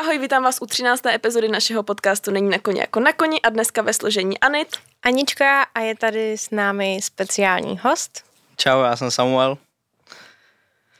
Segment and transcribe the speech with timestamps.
[0.00, 1.06] Ahoj, vítám vás u 13.
[1.06, 4.68] epizody našeho podcastu Není na koni jako na koni a dneska ve složení Anit.
[5.02, 8.24] Anička a je tady s námi speciální host.
[8.56, 9.58] Čau, já jsem Samuel.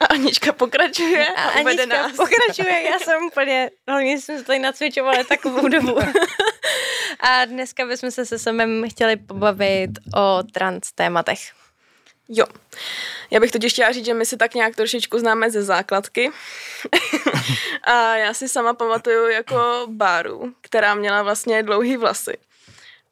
[0.00, 2.16] A Anička pokračuje a, a uvede Anička nás.
[2.16, 5.98] pokračuje, já jsem úplně, hlavně jsem se tady nacvičovala takovou dobu.
[7.20, 11.59] a dneska bychom se se samem chtěli pobavit o trans tématech.
[12.32, 12.46] Jo.
[13.30, 16.30] Já bych totiž chtěla říct, že my si tak nějak trošičku známe ze základky.
[17.82, 22.38] a já si sama pamatuju jako Báru, která měla vlastně dlouhý vlasy.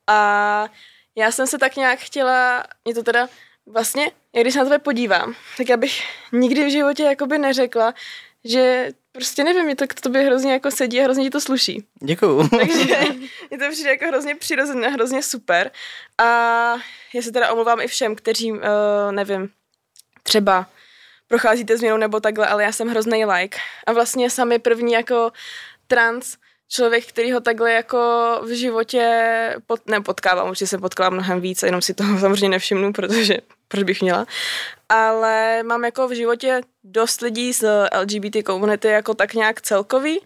[0.07, 0.69] A
[1.17, 3.29] já jsem se tak nějak chtěla, mě to teda
[3.67, 7.95] vlastně, když se na tebe podívám, tak já bych nikdy v životě jakoby neřekla,
[8.45, 11.85] že prostě nevím, mě to k tobě hrozně jako sedí a hrozně ti to sluší.
[12.01, 12.49] Děkuju.
[12.59, 12.99] Takže
[13.51, 15.71] mě to přijde jako hrozně přirozené, hrozně super.
[16.19, 16.25] A
[17.15, 18.59] já se teda omlouvám i všem, kteří, uh,
[19.11, 19.51] nevím,
[20.23, 20.67] třeba
[21.29, 23.59] procházíte změnou nebo takhle, ale já jsem hrozný like.
[23.87, 25.33] A vlastně sami první jako
[25.87, 26.37] trans
[26.69, 27.99] člověk, který ho takhle jako
[28.43, 29.05] v životě
[29.67, 33.37] pot, ne, potkávám, určitě jsem potkala mnohem víc, jenom si toho samozřejmě nevšimnu, protože
[33.69, 34.27] proč bych měla.
[34.89, 40.21] Ale mám jako v životě dost lidí z LGBT komunity jako tak nějak celkový,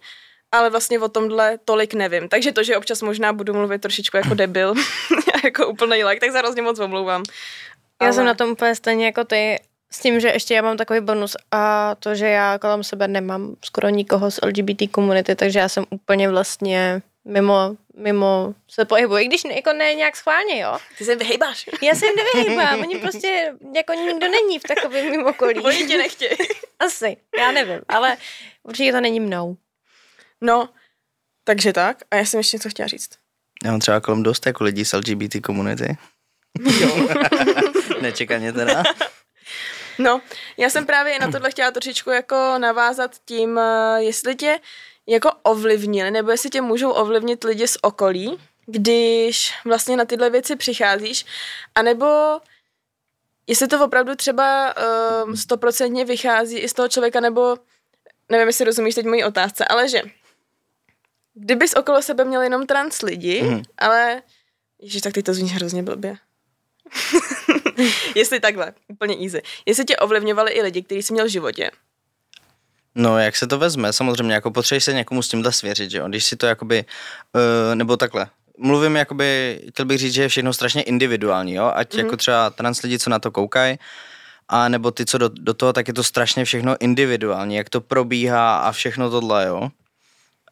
[0.53, 2.29] ale vlastně o tomhle tolik nevím.
[2.29, 4.75] Takže to, že občas možná budu mluvit trošičku jako debil,
[5.45, 7.23] jako úplný like, tak se hrozně moc omlouvám.
[8.03, 8.13] Já ale...
[8.13, 9.59] jsem na tom úplně stejně jako ty,
[9.93, 13.57] s tím, že ještě já mám takový bonus a to, že já kolem sebe nemám
[13.65, 19.29] skoro nikoho z LGBT komunity, takže já jsem úplně vlastně mimo, mimo se pohybuji, i
[19.29, 20.79] když ne, jako ne nějak schválně, jo.
[20.99, 21.69] Ty se vyhejbáš.
[21.83, 25.61] Já se jim nevyhýbám, oni prostě, jako nikdo není v takovém mimo okolí.
[25.65, 26.31] Oni tě nechtějí.
[26.79, 28.17] Asi, já nevím, ale
[28.63, 29.57] určitě to není mnou.
[30.41, 30.69] No,
[31.45, 31.97] takže tak.
[32.11, 33.11] A já jsem ještě něco chtěla říct.
[33.65, 35.97] Já mám třeba kolem dost jako lidí z LGBT komunity.
[36.81, 37.09] Jo.
[38.01, 38.83] Nečekaně teda.
[39.99, 40.21] No,
[40.57, 44.61] já jsem právě na tohle chtěla trošičku jako navázat tím, eh, jestli tě
[45.07, 50.57] jako ovlivnili, nebo jestli tě můžou ovlivnit lidi z okolí, když vlastně na tyhle věci
[50.57, 51.27] přicházíš,
[51.75, 52.07] anebo
[53.47, 54.75] jestli to opravdu třeba
[55.25, 57.57] um, stoprocentně vychází i z toho člověka, nebo
[58.29, 60.03] nevím, jestli rozumíš teď mojí otázce, ale že
[61.35, 63.63] kdybys okolo sebe měl jenom trans lidi, mm.
[63.79, 64.23] ale
[64.79, 66.17] Ježiš, tak ty to zní hrozně blbě.
[68.15, 69.43] Jestli takhle, úplně easy.
[69.67, 71.71] Jestli tě ovlivňovali i lidi, kteří jsi měl v životě.
[72.95, 73.93] No, jak se to vezme?
[73.93, 76.09] Samozřejmě, jako potřebuješ se někomu s tímhle svěřit, že jo?
[76.09, 76.85] Když si to jakoby,
[77.35, 78.27] uh, nebo takhle,
[78.59, 81.73] mluvím jakoby, chtěl bych říct, že je všechno strašně individuální, jo?
[81.75, 81.99] Ať mm-hmm.
[81.99, 83.79] jako třeba trans lidi, co na to koukají,
[84.49, 87.81] a nebo ty, co do, do toho, tak je to strašně všechno individuální, jak to
[87.81, 89.69] probíhá a všechno tohle, jo?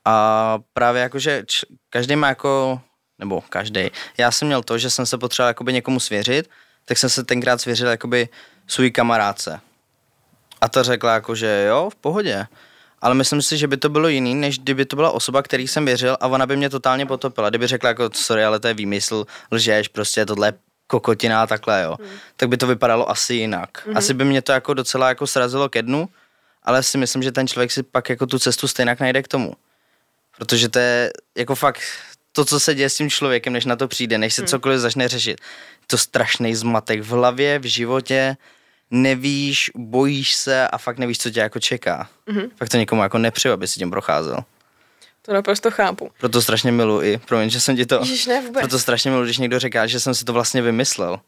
[0.05, 1.45] A právě jakože
[1.91, 2.81] každý má jako,
[3.19, 3.91] nebo každý.
[4.19, 6.51] Já jsem měl to, že jsem se potřeboval jakoby někomu svěřit,
[6.85, 8.29] tak jsem se tenkrát svěřil jakoby
[8.67, 9.61] svůj kamarádce.
[10.61, 12.47] A ta řekla jako, že jo, v pohodě.
[13.01, 15.85] Ale myslím si, že by to bylo jiný, než kdyby to byla osoba, který jsem
[15.85, 17.49] věřil a ona by mě totálně potopila.
[17.49, 20.53] Kdyby řekla jako, sorry, ale to je výmysl, lžeš, prostě tohle je
[20.87, 21.97] kokotina a takhle, jo.
[22.01, 22.19] Hmm.
[22.37, 23.87] Tak by to vypadalo asi jinak.
[23.87, 23.97] Hmm.
[23.97, 26.09] Asi by mě to jako docela jako srazilo ke dnu,
[26.63, 29.53] ale si myslím, že ten člověk si pak jako tu cestu stejně najde k tomu.
[30.39, 31.81] Protože to je jako fakt
[32.33, 34.49] to, co se děje s tím člověkem, než na to přijde, než se hmm.
[34.49, 35.41] cokoliv začne řešit.
[35.87, 38.37] To strašný zmatek v hlavě, v životě,
[38.91, 42.09] nevíš, bojíš se a fakt nevíš, co tě jako čeká.
[42.29, 42.51] Mm-hmm.
[42.57, 44.39] Fakt to někomu jako nepřeju, aby si tím procházel.
[45.23, 46.11] To naprosto chápu.
[46.19, 47.99] Proto strašně milu i, promiň, že jsem ti to...
[48.01, 48.61] Ježiš, ne, vůbec.
[48.61, 51.21] Proto strašně milu, když někdo říká, že jsem si to vlastně vymyslel.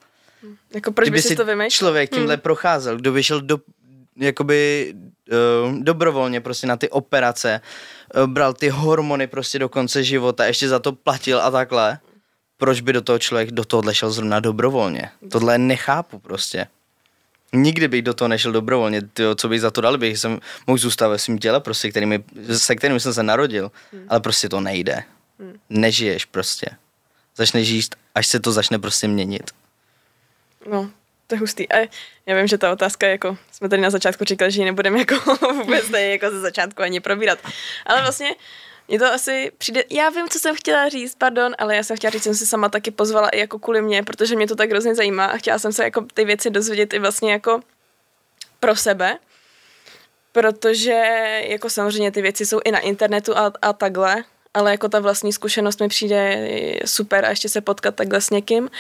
[0.75, 1.71] Jako proč Kdyby by si to vymýšlel?
[1.71, 2.41] člověk tímhle hmm.
[2.41, 3.59] procházel, kdo by šel do,
[4.17, 7.61] jakoby uh, dobrovolně prostě na ty operace,
[8.15, 11.99] uh, bral ty hormony prostě do konce života, ještě za to platil a takhle,
[12.57, 15.11] proč by do toho člověk do tohohle šel zrovna dobrovolně?
[15.31, 16.67] Tohle nechápu prostě.
[17.53, 20.79] Nikdy bych do toho nešel dobrovolně, tyjo, co bych za to dal, bych jsem mohl
[20.79, 22.25] zůstat ve svém těle, prostě, kterými,
[22.57, 24.07] se kterým jsem se narodil, hmm.
[24.09, 25.05] ale prostě to nejde.
[25.39, 25.53] Hmm.
[25.71, 26.67] Nežiješ prostě.
[27.37, 29.51] Začneš žít, až se to začne prostě měnit.
[30.71, 30.91] No,
[31.33, 31.73] to je hustý.
[31.73, 31.89] A
[32.27, 35.37] já vím, že ta otázka, jako jsme tady na začátku říkali, že ji nebudeme jako
[35.53, 37.39] vůbec tady jako ze začátku ani probírat.
[37.87, 38.35] Ale vlastně
[38.89, 42.11] mně to asi přijde, já vím, co jsem chtěla říct, pardon, ale já jsem chtěla
[42.11, 44.71] říct, že jsem se sama taky pozvala i jako kvůli mě, protože mě to tak
[44.71, 47.61] hrozně zajímá a chtěla jsem se jako ty věci dozvědět i vlastně jako
[48.61, 49.19] pro sebe,
[50.33, 51.01] protože
[51.49, 54.25] jako samozřejmě ty věci jsou i na internetu a, a takhle,
[54.55, 56.49] ale jako ta vlastní zkušenost mi přijde
[56.85, 58.71] super a ještě se potkat takhle s někým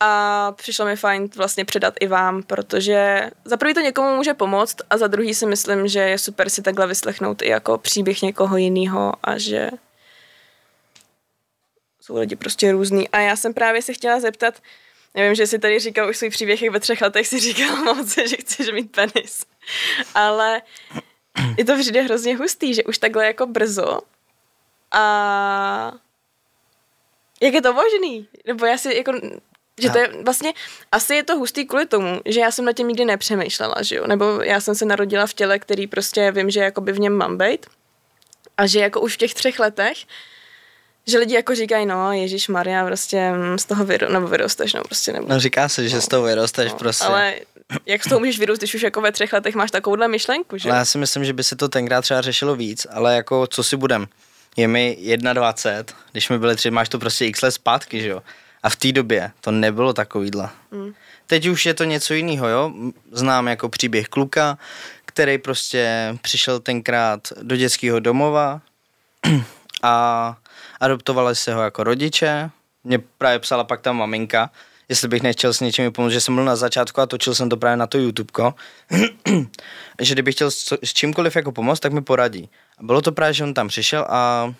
[0.00, 4.76] a přišlo mi fajn vlastně předat i vám, protože za prvý to někomu může pomoct
[4.90, 8.56] a za druhý si myslím, že je super si takhle vyslechnout i jako příběh někoho
[8.56, 9.70] jiného a že
[12.00, 13.08] jsou lidi prostě různý.
[13.08, 14.54] A já jsem právě se chtěla zeptat,
[15.14, 18.14] nevím, že jsi tady říkal už svůj příběh, jak ve třech letech si říkal moc,
[18.14, 19.46] že chceš mít penis.
[20.14, 20.62] Ale
[21.58, 23.98] je to vždy hrozně hustý, že už takhle jako brzo
[24.92, 25.92] A
[27.42, 28.28] jak je to možný?
[28.46, 29.12] Nebo já si jako,
[29.80, 30.52] že to je vlastně,
[30.92, 34.06] asi je to hustý kvůli tomu, že já jsem na tím nikdy nepřemýšlela, že jo?
[34.06, 37.38] Nebo já jsem se narodila v těle, který prostě vím, že jakoby v něm mám
[37.38, 37.66] být.
[38.56, 39.98] A že jako už v těch třech letech,
[41.06, 44.82] že lidi jako říkají, no, Ježíš Maria, prostě mm, z toho vyro, nebo vyrosteš, no
[44.84, 45.26] prostě nebo.
[45.28, 47.04] No říká se, že z toho vyrosteš no, prostě.
[47.04, 47.34] Ale
[47.86, 50.70] jak z toho můžeš vyrůst, když už jako ve třech letech máš takovouhle myšlenku, že?
[50.70, 53.64] Ale já si myslím, že by se to tenkrát třeba řešilo víc, ale jako co
[53.64, 54.06] si budem.
[54.56, 58.22] Je mi 21, když mi byly tři, máš to prostě x let zpátky, že jo.
[58.62, 60.48] A v té době to nebylo takovýhle.
[60.70, 60.92] Mm.
[61.26, 62.72] Teď už je to něco jiného, jo.
[63.12, 64.58] Znám jako příběh kluka,
[65.04, 68.60] který prostě přišel tenkrát do dětského domova
[69.82, 70.36] a
[70.80, 72.50] adoptovali se ho jako rodiče.
[72.84, 74.50] Mě právě psala pak ta maminka,
[74.88, 77.56] jestli bych nechtěl s něčím pomoct, že jsem byl na začátku a točil jsem to
[77.56, 78.54] právě na to YouTubeko,
[80.00, 82.50] že kdybych chtěl s, s čímkoliv jako pomoct, tak mi poradí.
[82.78, 84.54] A bylo to právě, že on tam přišel a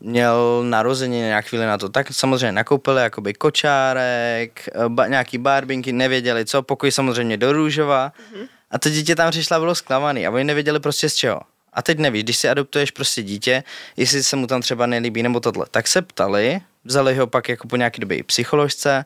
[0.00, 6.44] měl narození nějak chvíli na to, tak samozřejmě nakoupili jakoby kočárek, ba, nějaký barbinky, nevěděli
[6.44, 8.48] co, pokoj samozřejmě do růžova mm-hmm.
[8.70, 11.40] a to dítě tam přišla bylo zklamaný a oni nevěděli prostě z čeho.
[11.72, 13.62] A teď nevíš, když si adoptuješ prostě dítě,
[13.96, 15.66] jestli se mu tam třeba nelíbí nebo tohle.
[15.70, 19.04] Tak se ptali, vzali ho pak jako po nějaký době psycholožce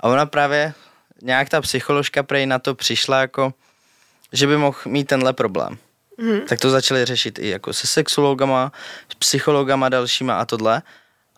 [0.00, 0.74] a ona právě,
[1.22, 3.54] nějak ta psycholožka prej na to přišla jako,
[4.32, 5.78] že by mohl mít tenhle problém.
[6.18, 6.40] Mm.
[6.40, 8.72] Tak to začali řešit i jako se sexologama,
[9.12, 10.82] s psychologama dalšíma a tohle.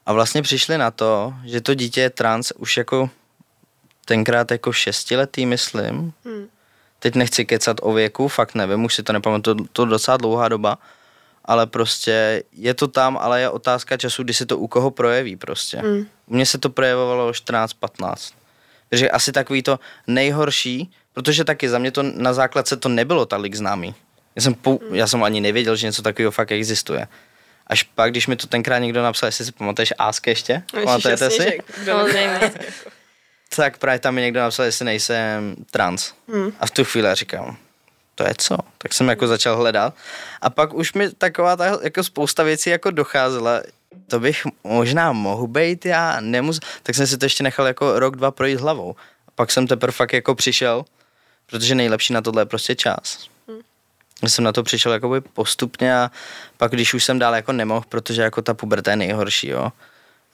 [0.06, 3.10] A vlastně přišli na to, že to dítě je trans už jako
[4.04, 6.12] tenkrát jako šestiletý, myslím.
[6.24, 6.48] Mm
[7.00, 10.48] teď nechci kecat o věku, fakt nevím, už si to nepamatuju, to, to docela dlouhá
[10.48, 10.78] doba,
[11.44, 15.36] ale prostě je to tam, ale je otázka času, kdy se to u koho projeví
[15.36, 15.82] prostě.
[15.82, 16.06] Mm.
[16.26, 18.32] U mě se to projevovalo 14-15.
[18.88, 23.54] Takže asi takový to nejhorší, protože taky za mě to na základce to nebylo tolik
[23.54, 23.94] známý.
[24.36, 24.94] Já jsem, pou, mm.
[24.94, 27.08] já jsem ani nevěděl, že něco takového fakt existuje.
[27.66, 30.62] Až pak, když mi to tenkrát někdo napsal, jestli si pamatuješ Áske ještě?
[30.72, 31.58] Pamatujete si?
[31.84, 32.50] Samozřejmě
[33.56, 36.12] tak právě tam mi někdo napsal, jestli nejsem trans.
[36.28, 36.52] Hmm.
[36.60, 37.56] A v tu chvíli říkám,
[38.20, 38.56] to je co?
[38.78, 39.94] Tak jsem jako začal hledat.
[40.40, 43.60] A pak už mi taková ta, jako spousta věcí jako docházela,
[44.06, 46.60] to bych možná mohl být, já nemus...
[46.82, 48.94] Tak jsem si to ještě nechal jako rok, dva projít hlavou.
[49.28, 50.84] A pak jsem teprve fakt jako přišel,
[51.46, 53.28] protože nejlepší na tohle je prostě čas.
[53.48, 53.60] Hmm.
[54.26, 56.10] jsem na to přišel jakoby postupně a
[56.56, 59.72] pak když už jsem dál jako nemohl, protože jako ta puberta je nejhorší, jo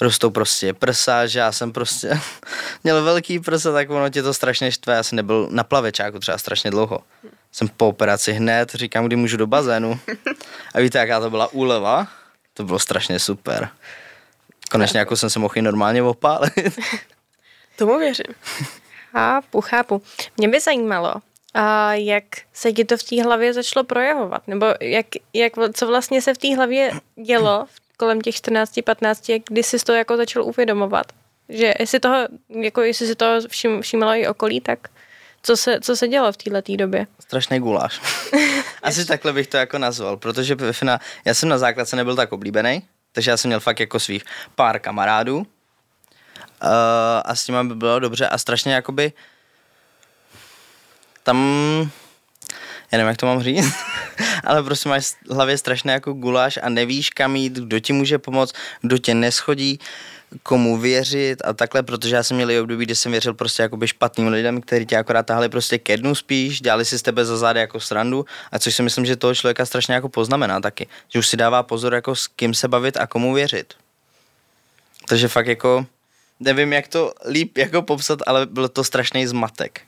[0.01, 2.21] rostou prostě prsa, že já jsem prostě
[2.85, 6.39] měl velký prsa, tak ono tě to strašně štve, já jsem nebyl na plavečáku třeba
[6.39, 6.99] strašně dlouho.
[7.53, 10.01] Jsem po operaci hned, říkám, kdy můžu do bazénu.
[10.75, 12.09] A víte, jaká to byla úleva?
[12.55, 13.69] To bylo strašně super.
[14.71, 16.79] Konečně jako jsem se mohl i normálně opálit.
[17.77, 18.35] Tomu věřím.
[19.13, 20.03] Chápu, chápu.
[20.37, 21.15] Mě by zajímalo,
[21.55, 24.49] a jak se ti to v té hlavě začalo projevovat?
[24.49, 26.93] Nebo jak, jak, co vlastně se v té hlavě
[27.25, 31.07] dělo v kolem těch 14-15, kdy jsi to jako začal uvědomovat?
[31.49, 32.29] Že jestli toho,
[32.63, 34.89] jako jestli si to všim, všimlo i okolí, tak
[35.43, 37.07] co se, co se dělo v této době?
[37.21, 38.01] Strašný guláš.
[38.83, 42.83] Asi takhle bych to jako nazval, protože finále, já jsem na základce nebyl tak oblíbený,
[43.13, 45.47] takže já jsem měl fakt jako svých pár kamarádů uh,
[47.25, 49.13] a s nimi by bylo dobře a strašně jakoby
[51.23, 51.37] tam
[52.93, 53.75] já nevím, jak to mám říct,
[54.47, 58.19] ale prostě máš v hlavě strašně jako guláš a nevíš, kam jít, kdo ti může
[58.19, 59.81] pomoct, kdo tě neschodí,
[60.43, 63.89] komu věřit a takhle, protože já jsem měl i období, kdy jsem věřil prostě jakoby
[63.89, 67.37] špatným lidem, kteří tě akorát tahali prostě ke dnu spíš, dělali si z tebe za
[67.37, 71.19] zády jako srandu a což si myslím, že toho člověka strašně jako poznamená taky, že
[71.19, 73.75] už si dává pozor jako s kým se bavit a komu věřit.
[75.09, 75.87] Takže fakt jako,
[76.41, 79.81] nevím jak to líp jako popsat, ale byl to strašný zmatek.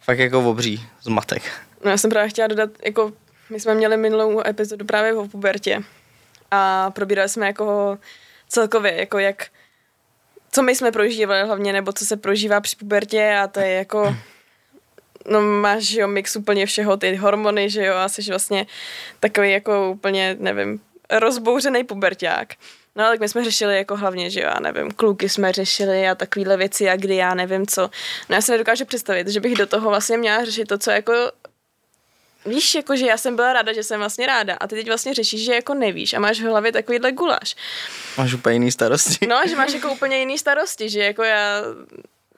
[0.00, 1.42] Fakt jako obří zmatek.
[1.84, 3.12] No já jsem právě chtěla dodat, jako
[3.50, 5.82] my jsme měli minulou epizodu právě o pubertě
[6.50, 7.98] a probírali jsme jako
[8.48, 9.46] celkově, jako jak,
[10.52, 14.16] co my jsme prožívali hlavně, nebo co se prožívá při pubertě a to je jako,
[15.30, 18.66] no máš, jo, mix úplně všeho, ty hormony, že jo, a jsi vlastně
[19.20, 20.80] takový jako úplně, nevím,
[21.10, 22.54] rozbouřený puberták.
[22.96, 26.14] No tak my jsme řešili jako hlavně, že jo, já nevím, kluky jsme řešili a
[26.14, 27.90] takovéhle věci a kdy já nevím co.
[28.28, 31.12] No já se nedokážu představit, že bych do toho vlastně měla řešit to, co jako
[32.46, 35.14] Víš, jako, že já jsem byla ráda, že jsem vlastně ráda a ty teď vlastně
[35.14, 37.56] řešíš, že jako nevíš a máš v hlavě takovýhle guláš.
[38.16, 39.26] Máš úplně jiný starosti.
[39.26, 41.62] No, že máš jako úplně jiný starosti, že jako já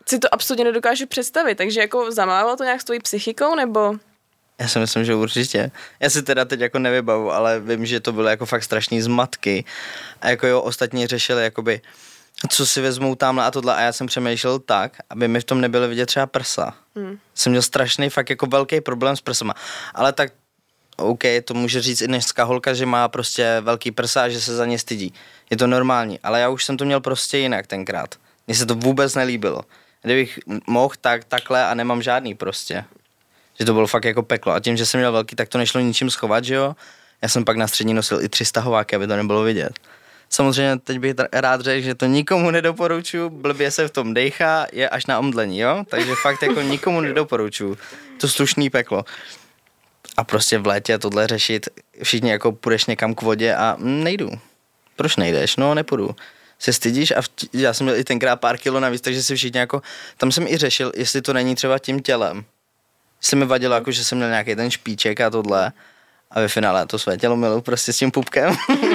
[0.06, 3.94] si to absolutně nedokážu představit, takže jako zamávalo to nějak s tvojí psychikou, nebo...
[4.58, 5.70] Já si myslím, že určitě.
[6.00, 9.64] Já si teda teď jako nevybavu, ale vím, že to bylo jako fakt strašný zmatky.
[10.20, 11.80] A jako jo, ostatní řešili jakoby,
[12.48, 13.74] co si vezmou tam a tohle.
[13.74, 16.74] A já jsem přemýšlel tak, aby mi v tom nebyly vidět třeba prsa.
[16.96, 17.18] Hmm.
[17.34, 19.54] Jsem měl strašný fakt jako velký problém s prsama.
[19.94, 20.32] Ale tak
[20.96, 24.56] OK, to může říct i dneska holka, že má prostě velký prsa a že se
[24.56, 25.14] za ně stydí.
[25.50, 28.14] Je to normální, ale já už jsem to měl prostě jinak tenkrát.
[28.46, 29.62] Mně se to vůbec nelíbilo.
[30.02, 32.84] Kdybych mohl, tak takhle a nemám žádný prostě.
[33.58, 34.52] Že to bylo fakt jako peklo.
[34.52, 36.76] A tím, že jsem měl velký, tak to nešlo ničím schovat, že jo.
[37.22, 39.72] Já jsem pak na střední nosil i tři stahováky, aby to nebylo vidět.
[40.34, 44.88] Samozřejmě teď bych rád řekl, že to nikomu nedoporučuju, blbě se v tom dejchá, je
[44.88, 45.84] až na omdlení, jo?
[45.88, 47.78] Takže fakt jako nikomu nedoporučuju.
[48.20, 49.04] To slušný peklo.
[50.16, 51.68] A prostě v létě tohle řešit,
[52.02, 54.30] všichni jako půjdeš někam k vodě a mm, nejdu.
[54.96, 55.56] Proč nejdeš?
[55.56, 56.16] No, nepůjdu.
[56.58, 57.22] Se stydíš a
[57.52, 59.82] já jsem měl i tenkrát pár kilo navíc, takže si všichni jako,
[60.16, 62.44] tam jsem i řešil, jestli to není třeba tím tělem.
[63.20, 65.72] Se mi vadilo, jako, že jsem měl nějaký ten špíček a tohle.
[66.30, 68.56] A ve finále to své tělo milu prostě s tím pupkem.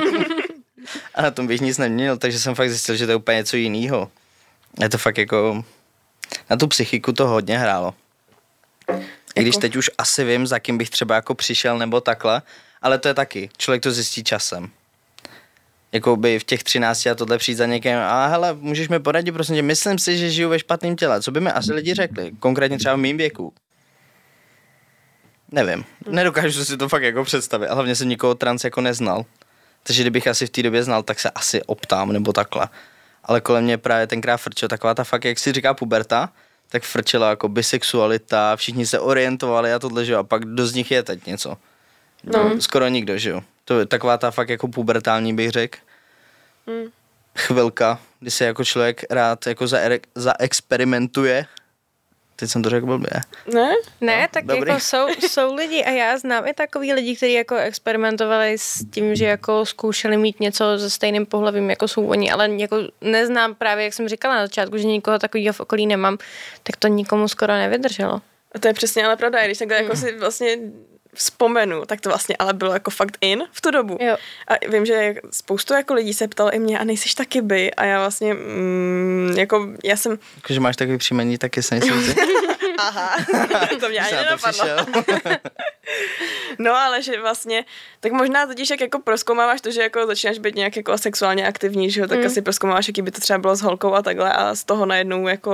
[1.15, 3.57] a na tom bych nic neměl, takže jsem fakt zjistil, že to je úplně něco
[3.57, 4.11] jiného.
[4.81, 5.63] Je to fakt jako,
[6.49, 7.93] na tu psychiku to hodně hrálo.
[9.35, 12.41] I když Jako- teď už asi vím, za kým bych třeba jako přišel nebo takhle,
[12.81, 14.69] ale to je taky, člověk to zjistí časem.
[15.91, 19.31] Jako by v těch 13 a tohle přijít za někým a hele, můžeš mi poradit,
[19.31, 21.21] prosím tě, myslím si, že žiju ve špatném těle.
[21.21, 22.31] Co by mi asi lidi řekli?
[22.39, 23.53] Konkrétně třeba v mým věku.
[25.51, 29.25] Nevím, nedokážu si to fakt jako představit, a hlavně jsem nikoho trans jako neznal.
[29.87, 32.67] Takže kdybych asi v té době znal, tak se asi optám nebo takhle.
[33.23, 36.29] Ale kolem mě právě tenkrát frčel taková ta fakt, jak si říká puberta,
[36.69, 40.73] tak frčela jako bisexualita, všichni se orientovali a tohle, že jo, a pak kdo z
[40.73, 41.57] nich je teď něco.
[42.23, 42.61] No.
[42.61, 43.41] Skoro nikdo, že jo.
[43.65, 45.79] To je taková ta fakt jako pubertální bych řekl.
[46.67, 46.87] Hmm.
[47.37, 51.45] Chvilka, kdy se jako člověk rád jako zaere- zaexperimentuje.
[52.39, 53.09] Teď jsem to řekl blbě.
[53.53, 53.69] Ne?
[54.01, 54.69] Ne, No, tak dobrý.
[54.69, 59.15] jako jsou, jsou lidi a já znám i takový lidi, kteří jako experimentovali s tím,
[59.15, 63.83] že jako zkoušeli mít něco se stejným pohlavím, jako jsou oni, ale jako neznám právě,
[63.83, 66.17] jak jsem říkala na začátku, že nikoho takového v okolí nemám,
[66.63, 68.21] tak to nikomu skoro nevydrželo.
[68.55, 70.57] A to je přesně ale pravda, i když takhle jako si vlastně
[71.17, 73.97] vzpomenu, tak to vlastně ale bylo jako fakt in v tu dobu.
[74.01, 74.15] Jo.
[74.47, 77.73] A vím, že spoustu jako lidí se ptalo i mě, a nejsiš taky by?
[77.73, 82.15] A já vlastně, mm, jako, já jsem, Jakože máš takový příjmení, taky se nejsem.
[82.77, 83.17] Aha,
[83.79, 84.65] to mě ani nenapadlo.
[86.59, 87.65] No, ale že vlastně,
[87.99, 91.91] tak možná totiž jak jako proskoumáváš to, že jako začínáš být nějak jako sexuálně aktivní,
[91.91, 92.25] že jo, tak mm.
[92.25, 95.27] asi proskoumáváš, jaký by to třeba bylo s holkou a takhle a z toho najednou
[95.27, 95.53] jako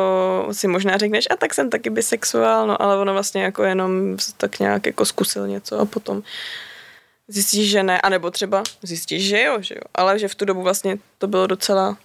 [0.52, 4.60] si možná řekneš, a tak jsem taky bisexuál, no ale ono vlastně jako jenom tak
[4.60, 6.24] nějak jako zkusil něco a potom
[7.28, 10.62] zjistíš, že ne, anebo třeba zjistíš, že jo, že jo, ale že v tu dobu
[10.62, 11.98] vlastně to bylo docela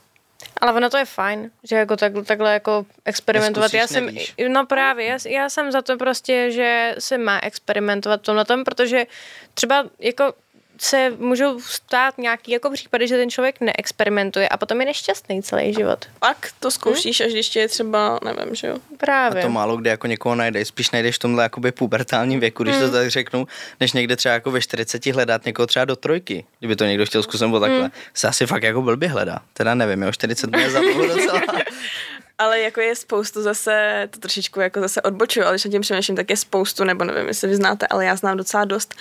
[0.61, 3.73] Ale ono to je fajn, že jako tak, takhle jako experimentovat.
[3.73, 4.35] Neskusíš, Já jsem, nevíš.
[4.49, 8.65] no právě, já, já jsem za to prostě, že se má experimentovat v tomhle tom,
[8.65, 9.07] protože
[9.55, 10.35] třeba jako
[10.81, 15.75] se můžou stát nějaký jako případy, že ten člověk neexperimentuje a potom je nešťastný celý
[15.75, 16.05] život.
[16.19, 18.75] pak to zkoušíš, až když tě je třeba, nevím, že jo.
[18.75, 19.43] A Právě.
[19.43, 22.81] to málo kde jako někoho najdeš, spíš najdeš v tomhle jakoby pubertálním věku, když Mm.
[22.83, 23.47] to tak řeknu,
[23.81, 27.23] než někde třeba jako ve 40 hledat někoho třeba do trojky, kdyby to někdo chtěl
[27.23, 27.83] zkusit nebo takhle.
[27.83, 27.91] Mm.
[28.15, 29.39] Se asi fakt jako blbě hledá.
[29.53, 31.41] Teda nevím, jo, 40 mě za dlouho docela.
[32.39, 36.17] Ale jako je spoustu zase, to trošičku jako zase odbočuju, ale když nad tím přemýšlím,
[36.17, 38.95] tak je spoustu, nebo nevím, jestli vy znáte, ale já znám docela dost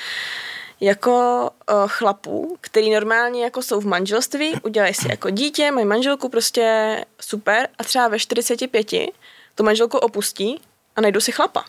[0.79, 6.29] jako uh, chlapů, který normálně jako jsou v manželství, udělají si jako dítě, mají manželku
[6.29, 8.88] prostě super a třeba ve 45
[9.55, 10.62] tu manželku opustí
[10.96, 11.65] a najdou si chlapa.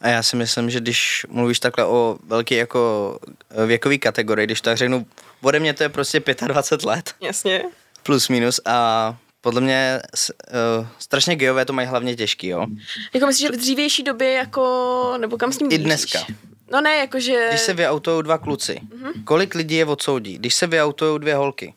[0.00, 3.18] A já si myslím, že když mluvíš takhle o velký jako
[3.66, 5.06] věkový kategorii, když tak řeknu,
[5.42, 7.64] ode mě to je prostě 25 let, Jasně.
[8.02, 10.00] plus minus a podle mě
[10.80, 12.66] uh, strašně geové to mají hlavně těžký, jo.
[13.12, 16.18] Jako myslíš, že v dřívější době jako, nebo kam s tím I dneska.
[16.72, 17.46] No ne, jakože...
[17.48, 18.80] Když se vyautujou dva kluci,
[19.24, 20.38] kolik lidí je odsoudí?
[20.38, 21.74] Když se vyautujou dvě holky.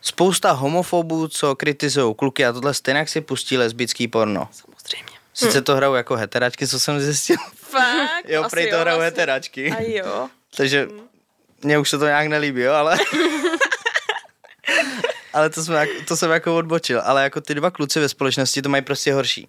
[0.00, 4.48] Spousta homofobů, co kritizují kluky a tohle stejně si pustí lesbický porno.
[4.52, 5.18] Samozřejmě.
[5.34, 7.36] Sice to hrajou jako heteračky, co jsem zjistil.
[7.54, 8.28] Fakt?
[8.28, 9.04] jo, asi prej to hrajou vlastně.
[9.04, 9.72] heteračky.
[9.72, 10.28] A jo.
[10.56, 10.88] Takže
[11.64, 12.98] mně už se to nějak nelíbí, jo, ale...
[15.32, 17.00] ale to jsem, jako, to jsem jako odbočil.
[17.04, 19.48] Ale jako ty dva kluci ve společnosti to mají prostě horší.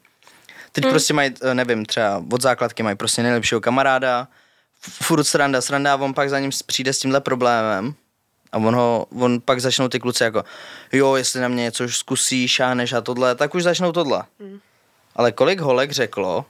[0.72, 0.90] Teď mm.
[0.90, 4.28] prostě mají, eh, nevím, třeba od základky mají prostě nejlepšího kamaráda,
[4.82, 7.94] furt sranda, sranda a on pak za ním přijde s tímhle problémem
[8.52, 10.44] a on, ho, on pak začnou ty kluci jako,
[10.92, 14.24] jo, jestli na mě něco už zkusíš, šáhneš a tohle, tak už začnou tohle.
[14.40, 14.60] Mm.
[15.16, 16.46] Ale kolik holek řeklo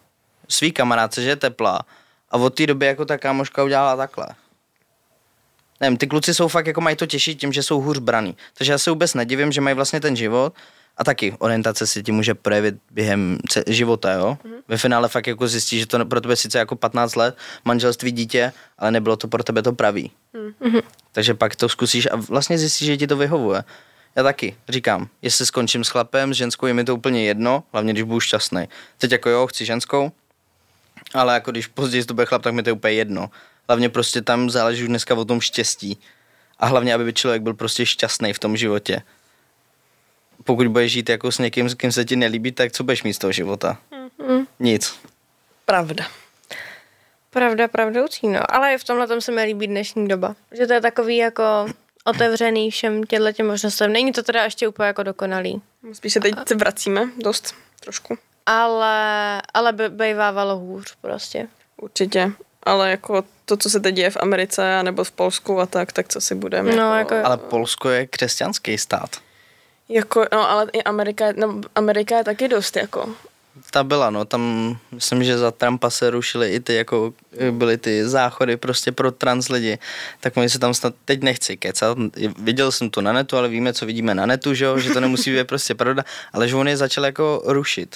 [0.50, 1.80] svý kamarádce, že je teplá
[2.32, 4.28] a od té doby jako ta kámoška udělala takhle.
[5.82, 8.38] Nevím, ty kluci jsou fakt jako mají to těžší tím, že jsou hůř braný.
[8.54, 10.54] Takže já se vůbec nedivím, že mají vlastně ten život
[11.00, 13.38] a taky orientace se ti může projevit během
[13.68, 14.38] života, jo.
[14.44, 14.62] Mm-hmm.
[14.68, 18.53] Ve finále fakt jako zjistíš, že to pro tebe sice jako 15 let, manželství, dítě,
[18.77, 20.12] ale nebylo to pro tebe to pravý.
[20.34, 20.82] Mm-hmm.
[21.12, 23.63] Takže pak to zkusíš a vlastně zjistíš, že ti to vyhovuje.
[24.15, 27.94] Já taky říkám, jestli skončím s chlapem, s ženskou je mi to úplně jedno, hlavně
[27.94, 28.70] když budu šťastný.
[28.98, 30.12] Teď jako jo, chci ženskou,
[31.13, 33.29] Ale jako když později to bude chlap, tak mi to je úplně jedno.
[33.68, 35.98] Hlavně prostě tam záleží už dneska o tom štěstí.
[36.60, 39.01] A hlavně, aby člověk byl prostě šťastný v tom životě.
[40.50, 43.13] Pokud budeš žít jako s někým, s kým se ti nelíbí, tak co budeš mít
[43.13, 43.77] z toho života?
[44.27, 44.46] Mm.
[44.60, 45.00] Nic.
[45.65, 46.06] Pravda.
[47.29, 48.39] Pravda, pravdoucí, no.
[48.56, 50.36] Ale v tomhle tom se mi líbí dnešní doba.
[50.51, 51.44] Že to je takový jako
[52.03, 53.94] otevřený všem těmhle těm možnostem.
[53.94, 55.62] Není to teda ještě úplně jako dokonalý.
[55.94, 58.18] Spíš se teď se vracíme dost, trošku.
[58.46, 61.48] Ale, ale by, bejvávalo hůř prostě.
[61.82, 62.32] Určitě.
[62.63, 66.08] Ale jako to, co se teď děje v Americe nebo v Polsku a tak, tak
[66.08, 66.75] co si budeme.
[66.75, 69.10] No, jako- Ale Polsko je křesťanský stát.
[69.89, 73.10] Jako, no, ale i Amerika, je- no, Amerika je taky dost, jako.
[73.72, 77.13] Ta byla, no, tam myslím, že za Trumpa se rušily i ty, jako
[77.51, 79.77] byly ty záchody prostě pro trans lidi,
[80.19, 81.98] tak oni se tam snad, teď nechci kecat,
[82.39, 84.79] viděl jsem to na netu, ale víme, co vidíme na netu, že, jo?
[84.79, 86.03] že to nemusí být prostě pravda,
[86.34, 87.96] ale že on je začal jako rušit.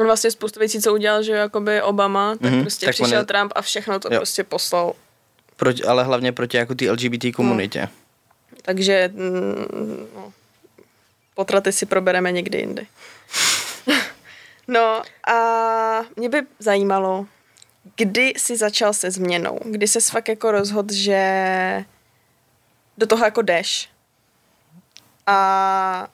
[0.00, 3.18] On vlastně spoustu věcí, co udělal, že jakoby Obama, tak Mhm, mm-hmm, prostě tak přišel
[3.18, 4.18] je- Trump a všechno to Jo.
[4.18, 4.92] prostě poslal.
[5.56, 7.88] Proti, ale hlavně proti jako té LGBT komunitě.
[8.62, 10.32] Takže mm, no,
[11.34, 12.86] potraty si probereme někdy jindy.
[14.68, 15.36] no a
[16.16, 17.26] mě by zajímalo,
[17.96, 19.58] kdy jsi začal se změnou?
[19.64, 21.84] Kdy jsi fakt jako rozhodl, že
[22.98, 23.90] do toho jako jdeš?
[25.26, 26.08] A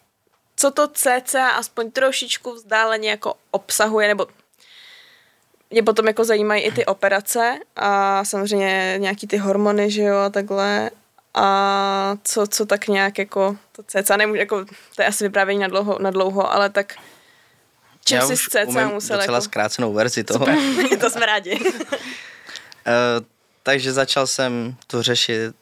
[0.56, 4.26] co to cca aspoň trošičku vzdáleně jako obsahuje, nebo
[5.70, 10.30] mě potom jako zajímají i ty operace a samozřejmě nějaký ty hormony, že jo, a
[10.30, 10.90] takhle.
[11.34, 14.64] A co, co tak nějak jako to cca, nemůžu, jako,
[14.96, 16.94] to je asi vyprávění na dlouho, na dlouho ale tak
[18.04, 19.40] čím Já jsi už cca musel docela jako...
[19.44, 20.46] zkrácenou verzi toho.
[21.00, 21.60] to jsme rádi.
[21.60, 21.70] Uh,
[23.62, 25.54] takže začal jsem to řešit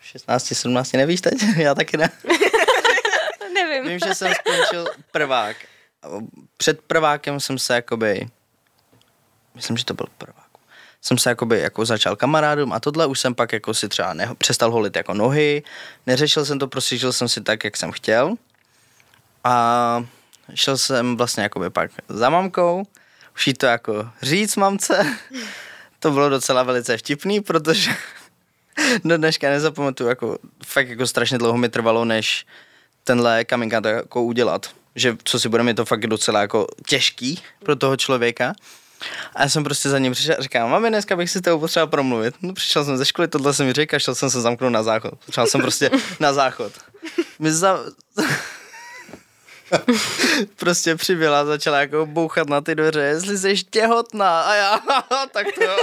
[0.00, 1.34] 16, 17, nevíš teď?
[1.56, 2.10] Já taky ne.
[3.54, 3.88] Nevím.
[3.88, 5.56] Vím, že jsem skončil prvák.
[6.56, 8.28] Před prvákem jsem se jakoby,
[9.54, 10.39] myslím, že to byl prvák,
[11.02, 14.30] jsem se jakoby jako začal kamarádům a tohle už jsem pak jako si třeba ne,
[14.38, 15.62] přestal holit jako nohy,
[16.06, 18.34] neřešil jsem to, prostě žil jsem si tak, jak jsem chtěl
[19.44, 20.04] a
[20.54, 22.86] šel jsem vlastně jakoby pak za mamkou,
[23.34, 25.16] už jí to jako říct mamce,
[25.98, 27.90] to bylo docela velice vtipný, protože
[29.04, 32.46] do dneška nezapamatuju, jako fakt jako strašně dlouho mi trvalo, než
[33.04, 34.70] tenhle coming out jako udělat.
[34.94, 38.54] Že co si budeme, je to fakt docela jako těžký pro toho člověka.
[39.34, 41.60] A já jsem prostě za ním přišel a říkám, mami, dneska bych si s tebou
[41.60, 42.34] potřeboval promluvit.
[42.42, 44.82] No přišel jsem ze školy, tohle jsem mi řekl a šel jsem se zamknout na
[44.82, 45.14] záchod.
[45.18, 46.72] Přišel jsem prostě na záchod.
[47.38, 47.80] My za...
[50.56, 54.78] prostě přibyla, začala jako bouchat na ty dveře, jestli jsi těhotná a já,
[55.32, 55.76] tak to jo.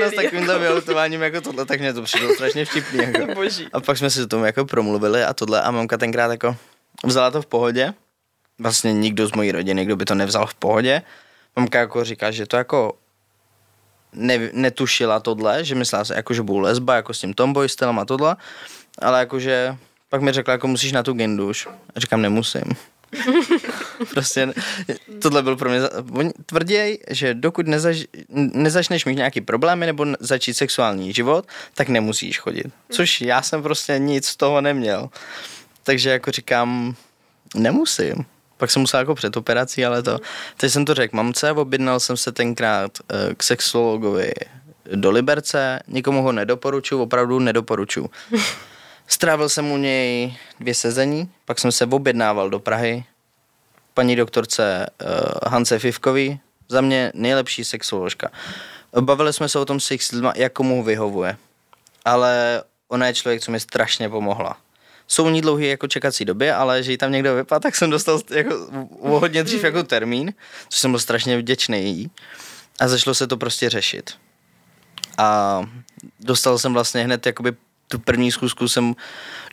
[0.00, 2.98] No, s takovým tam vyautováním jako tohle, tak mě to přišlo strašně vtipný.
[2.98, 3.34] Jako.
[3.34, 3.68] Boží.
[3.72, 6.56] A pak jsme si o tom jako promluvili a tohle a mamka tenkrát jako
[7.04, 7.94] vzala to v pohodě.
[8.58, 11.02] Vlastně nikdo z mojí rodiny, kdo by to nevzal v pohodě.
[11.58, 12.92] Mamka jako říká, že to jako
[14.12, 17.98] ne, netušila tohle, že myslela se jako, že budu lesba, jako s tím tomboy stylem
[17.98, 18.36] a tohle,
[18.98, 19.76] ale jakože
[20.08, 21.68] pak mi řekla, jako musíš na tu gendu už.
[21.94, 22.64] A říkám, nemusím.
[24.10, 24.54] prostě
[25.22, 25.80] tohle byl pro mě,
[26.12, 26.32] oni
[27.10, 32.66] že dokud nezaž, nezačneš mít nějaký problémy nebo začít sexuální život, tak nemusíš chodit.
[32.90, 35.10] Což já jsem prostě nic z toho neměl.
[35.82, 36.94] Takže jako říkám,
[37.54, 38.24] nemusím.
[38.58, 40.18] Pak jsem musel jako před operací, ale to,
[40.56, 44.32] teď jsem to řekl mamce, objednal jsem se tenkrát eh, k sexuologovi
[44.94, 48.08] do Liberce, nikomu ho nedoporučuji, opravdu nedoporučuji.
[49.06, 53.04] Strávil jsem u něj dvě sezení, pak jsem se objednával do Prahy.
[53.94, 55.08] Paní doktorce uh,
[55.52, 58.30] Hance Fivkový, za mě nejlepší sexuoložka.
[59.00, 61.36] Bavili jsme se o tom s jejich lidma, jak komu vyhovuje.
[62.04, 64.56] Ale ona je člověk, co mi strašně pomohla.
[65.08, 68.20] Jsou ní dlouhé jako čekací doby, ale že jí tam někdo vypadá, tak jsem dostal
[68.30, 68.68] jako
[69.00, 70.32] hodně dřív jako termín,
[70.68, 72.10] což jsem byl strašně vděčný jí.
[72.80, 74.10] A začalo se to prostě řešit.
[75.18, 75.60] A
[76.20, 77.52] dostal jsem vlastně hned jakoby
[77.88, 78.94] tu první zkusku jsem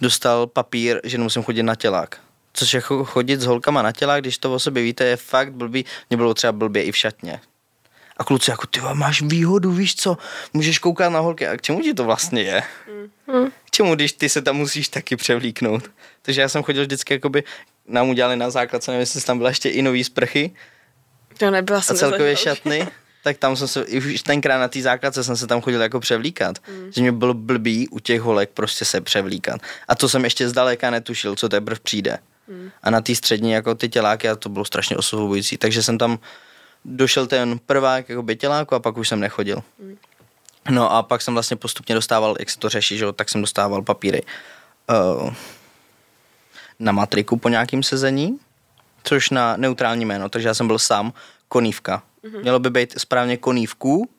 [0.02, 2.22] dostal papír, že nemusím chodit na tělák.
[2.54, 5.86] Což jako chodit s holkama na tělák, když to o sobě víte, je fakt blbý.
[6.10, 7.42] Mě bylo třeba blbě i v šatně.
[8.18, 10.18] A kluci jako, ty máš výhodu, víš co,
[10.54, 11.48] můžeš koukat na holky.
[11.48, 12.64] A k čemu ti to vlastně je?
[13.66, 15.92] K čemu, když ty se tam musíš taky převlíknout?
[16.22, 17.44] Takže já jsem chodil vždycky, jakoby,
[17.88, 20.52] nám udělali na základce, nevím, jestli tam byla ještě i nový sprchy,
[21.38, 22.56] To nebyla a jsem celkově nezažila.
[22.56, 22.88] šatny,
[23.24, 26.58] tak tam jsem se, už tenkrát na té základce jsem se tam chodil jako převlíkat.
[26.68, 26.92] Mm.
[26.92, 29.62] Že mě bylo blbý u těch holek prostě se převlíkat.
[29.88, 32.18] A to jsem ještě zdaleka netušil, co teprve přijde.
[32.48, 32.72] Mm.
[32.84, 35.58] A na té střední jako ty těláky a to bylo strašně osvobojující.
[35.58, 36.20] Takže jsem tam
[36.86, 39.64] došel ten prvák jako těláku a pak už jsem nechodil.
[40.70, 43.42] No a pak jsem vlastně postupně dostával, jak se to řeší, že jo, tak jsem
[43.42, 44.24] dostával papíry
[45.22, 45.34] uh,
[46.80, 48.40] na matriku po nějakým sezení,
[49.04, 51.14] což na neutrální jméno, takže já jsem byl sám
[51.48, 52.04] konívka.
[52.24, 52.42] Mm-hmm.
[52.42, 54.10] Mělo by být správně konívků,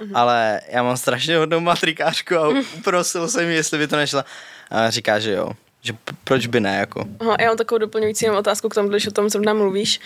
[0.00, 0.10] mm-hmm.
[0.14, 2.54] ale já mám strašně hodnou matrikářku a
[2.84, 4.24] prosil jsem ji, jestli by to nešla.
[4.70, 5.52] A říká, že jo.
[5.82, 5.92] Že
[6.24, 7.04] proč by ne, jako.
[7.20, 10.00] Aha, já mám takovou doplňující otázku k tomu, když o tom zrovna mluvíš.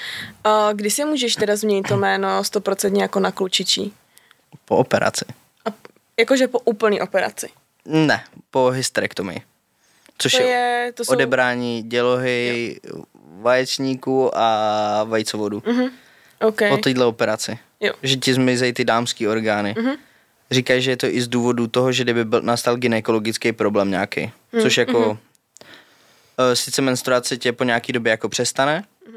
[0.72, 3.92] Kdy si můžeš teda změnit to jméno 100% jako na klučičí?
[4.64, 5.24] Po operaci.
[5.64, 5.68] A
[6.18, 7.48] jakože po úplný operaci.
[7.84, 9.40] Ne, po hysterektomii.
[10.18, 11.12] Což To je, je, to jsou...
[11.12, 12.80] odebrání dělohy,
[13.40, 15.62] vaječníků a vajcovodu.
[15.66, 15.86] Mhm.
[16.40, 16.60] OK.
[16.68, 17.58] Po téhle operaci.
[17.80, 17.92] Jo.
[18.02, 19.74] Že ti zmizejí ty dámský orgány.
[19.78, 19.94] Mhm.
[20.50, 24.30] Říkají, že je to i z důvodu toho, že kdyby byl, nastal gynekologický problém nějaký.
[24.52, 24.62] Mhm.
[24.62, 25.18] Což jako...
[25.20, 25.26] eh,
[26.54, 29.16] Sice menstruace tě po nějaký době jako přestane, Mhm.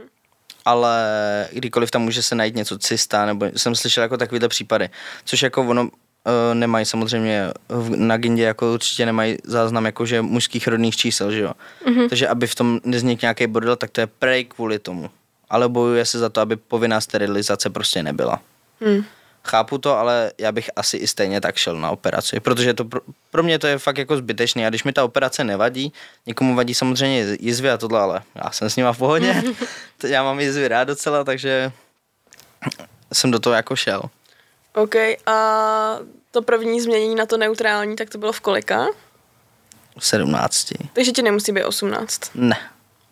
[0.66, 1.06] ale
[1.52, 4.90] kdykoliv tam může se najít něco cysta, nebo jsem slyšel jako takovýhle případy.
[5.26, 5.90] Což jako ono
[6.26, 11.40] eh, nemají samozřejmě, v- na Gindě jako určitě nemají záznam jakože mužských rodných čísel, že
[11.40, 11.52] jo.
[11.86, 12.10] Mm-hmm.
[12.10, 15.10] Takže aby v tom neznikl nějaký bordel, tak to je prej kvůli tomu.
[15.50, 18.42] Ale bojuje se za to, aby povinná sterilizace prostě nebyla.
[18.86, 19.04] Hm.
[19.50, 23.02] Chápu to, ale já bych asi i stejně tak šel na operaci, protože to pro,
[23.32, 25.94] pro mě to je fakt jako zbytečný a když mi ta operace nevadí,
[26.26, 29.44] někomu vadí samozřejmě jizvy a tohle, ale já jsem s nima v pohodě,
[30.08, 31.72] já mám jizvy rád docela, takže
[33.14, 34.02] jsem do toho jako šel.
[34.76, 35.36] OK, a
[36.32, 38.88] to první změnění na to neutrální, tak to bylo v kolika?
[40.00, 40.68] V 17.
[40.94, 42.22] Takže ti nemusí být 18.
[42.36, 42.58] Ne,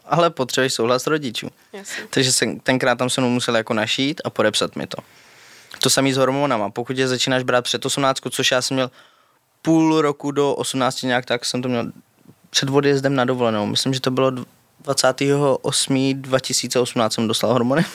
[0.05, 1.49] ale potřebuješ souhlas rodičů.
[1.73, 2.03] Jasně.
[2.09, 4.97] Takže jsem tenkrát tam se mnou musel jako našít a podepsat mi to.
[5.79, 6.69] To samý s hormonama.
[6.69, 8.91] Pokud je začínáš brát před 18, což já jsem měl
[9.61, 11.91] půl roku do 18 nějak tak, jsem to měl
[12.49, 13.65] před odjezdem na dovolenou.
[13.65, 14.31] Myslím, že to bylo
[14.79, 16.21] 28.
[16.21, 17.85] 2018 jsem dostal hormony.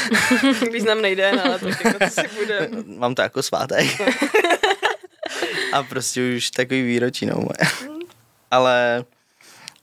[0.72, 2.70] Významný den, ale tak jako to si bude.
[2.98, 3.86] Mám to jako svátek.
[5.72, 7.70] a prostě už takový výročí, no moje.
[8.50, 9.04] Ale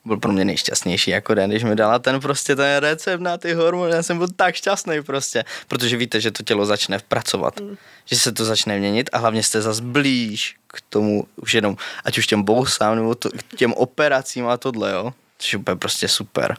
[0.05, 3.53] byl pro mě nejšťastnější jako den, když mi dala ten prostě ten recept na ty
[3.53, 7.77] hormony, já jsem byl tak šťastný prostě, protože víte, že to tělo začne pracovat, mm.
[8.05, 12.17] že se to začne měnit a hlavně jste zas blíž k tomu už jenom, ať
[12.17, 16.07] už těm bousám nebo to, k těm operacím a tohle, jo, což je úplně prostě
[16.07, 16.57] super.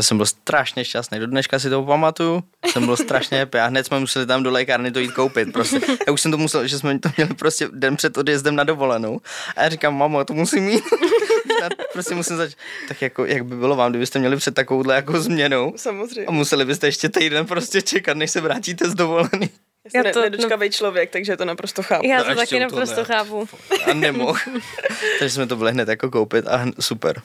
[0.00, 3.66] Já jsem byl strašně šťastný, do dneška si to pamatuju, jsem byl strašně happy a
[3.66, 5.80] hned jsme museli tam do lékárny to jít koupit prostě.
[6.06, 9.20] Já už jsem to musel, že jsme to měli prostě den před odjezdem na dovolenou
[9.56, 10.84] a já říkám, mamo, to musím mít.
[11.62, 12.56] já prostě musím začít,
[12.88, 16.26] tak jako, jak by bylo vám, kdybyste měli před takovouhle jako změnou a Samozřejmě.
[16.30, 19.50] museli byste ještě týden prostě čekat, než se vrátíte z dovolený.
[19.94, 22.06] Já ne, to- to, nedočkavý člověk, takže to naprosto chápu.
[22.06, 23.04] Já No, to taky naprosto ne.
[23.04, 23.48] chápu.
[23.90, 24.38] A nemohl.
[25.18, 27.22] Takže jsme to byli hned jako koupit a super.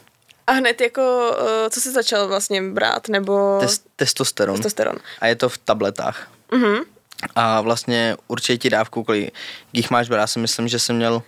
[0.47, 4.55] A hned jako, uh, co jsi začal vlastně brát, nebo Test, testosteron.
[4.55, 4.95] testosteron?
[5.19, 6.27] A je to v tabletách.
[6.51, 6.75] Mhm.
[7.35, 9.33] A vlastně určitě ti dávku, kolik
[9.73, 11.23] jich máš brát, já si myslím, že jsem měl,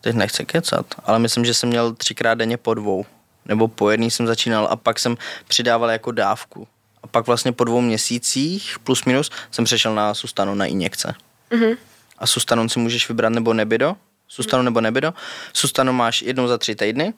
[0.00, 3.06] teď nechci kecat, ale myslím, že jsem měl třikrát denně po dvou.
[3.44, 5.16] Nebo po jedný jsem začínal a pak jsem
[5.48, 6.68] přidával jako dávku.
[7.02, 11.14] A pak vlastně po dvou měsících plus minus jsem přešel na Sustanon na injekce.
[11.50, 11.72] Mhm.
[12.18, 13.96] A Sustanon si můžeš vybrat nebo nebido.
[14.28, 15.14] Sustanon nebo nebido.
[15.52, 17.14] Sustanon máš jednou za tři týdny.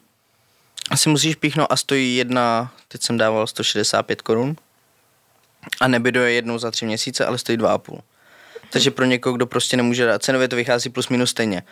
[0.89, 4.55] Asi musíš píchnout a stojí jedna, teď jsem dával 165 korun.
[5.81, 8.01] A nebido je jednou za tři měsíce, ale stojí dva a půl.
[8.69, 11.63] Takže pro někoho, kdo prostě nemůže dát, cenově to vychází plus minus stejně.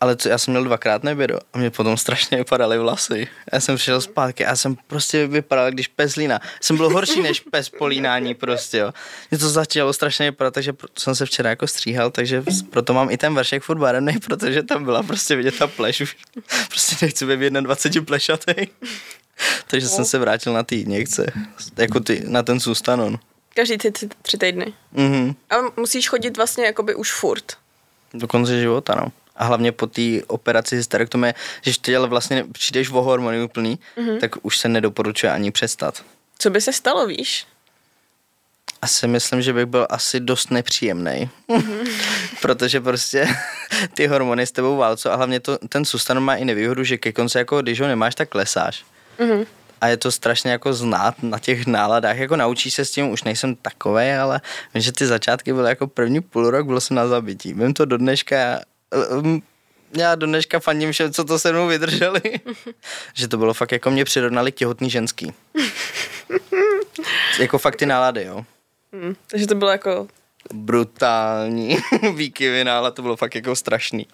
[0.00, 3.28] Ale co, já jsem měl dvakrát nebido a mě potom strašně vypadaly vlasy.
[3.52, 6.40] Já jsem přišel zpátky a já jsem prostě vypadal, když pes líná.
[6.60, 8.92] Jsem byl horší než pes po línání prostě, jo.
[9.30, 13.16] Mě to začalo strašně vypadat, takže jsem se včera jako stříhal, takže proto mám i
[13.16, 16.16] ten vršek furt barevný, protože tam byla prostě vidět ta pleš už.
[16.68, 18.68] Prostě nechci být 21 plešatej.
[19.66, 21.32] takže jsem se vrátil na ty injekce,
[21.76, 23.18] jako ty, na ten sustanon.
[23.54, 24.72] Každý ty tři, tři týdny.
[24.92, 25.34] Mhm.
[25.50, 27.52] A musíš chodit vlastně jakoby už furt.
[28.14, 29.12] Do konce života, no.
[29.36, 34.20] A hlavně po té operaci hysterektomie, že těle vlastně přijdeš o hormony úplný, mm-hmm.
[34.20, 36.02] tak už se nedoporučuje ani přestat.
[36.38, 37.46] Co by se stalo, víš?
[38.82, 41.30] Asi myslím, že bych byl asi dost nepříjemný,
[42.40, 43.28] protože prostě
[43.94, 47.12] ty hormony s tebou válco a hlavně to, ten sustanon má i nevýhodu, že ke
[47.12, 48.84] konci jako když ho nemáš, tak klesáš.
[49.18, 49.44] Mhm.
[49.80, 53.22] A je to strašně jako znát na těch náladách, jako naučíš se s tím, už
[53.22, 54.40] nejsem takový, ale
[54.74, 57.52] vím, že ty začátky byly jako první půl rok, byl jsem na zabití.
[57.52, 58.60] Vím to do dneška,
[59.10, 59.42] um,
[59.96, 62.20] já do dneška fandím všem, co to se mnou vydrželi.
[63.14, 65.32] že to bylo fakt jako mě přirovnali k těhotný ženský.
[67.38, 68.44] jako fakt ty nálady, jo.
[68.92, 69.14] Hm.
[69.26, 70.08] Takže to bylo jako...
[70.52, 71.78] Brutální
[72.14, 74.06] výkyvy nálad, to bylo fakt jako strašný.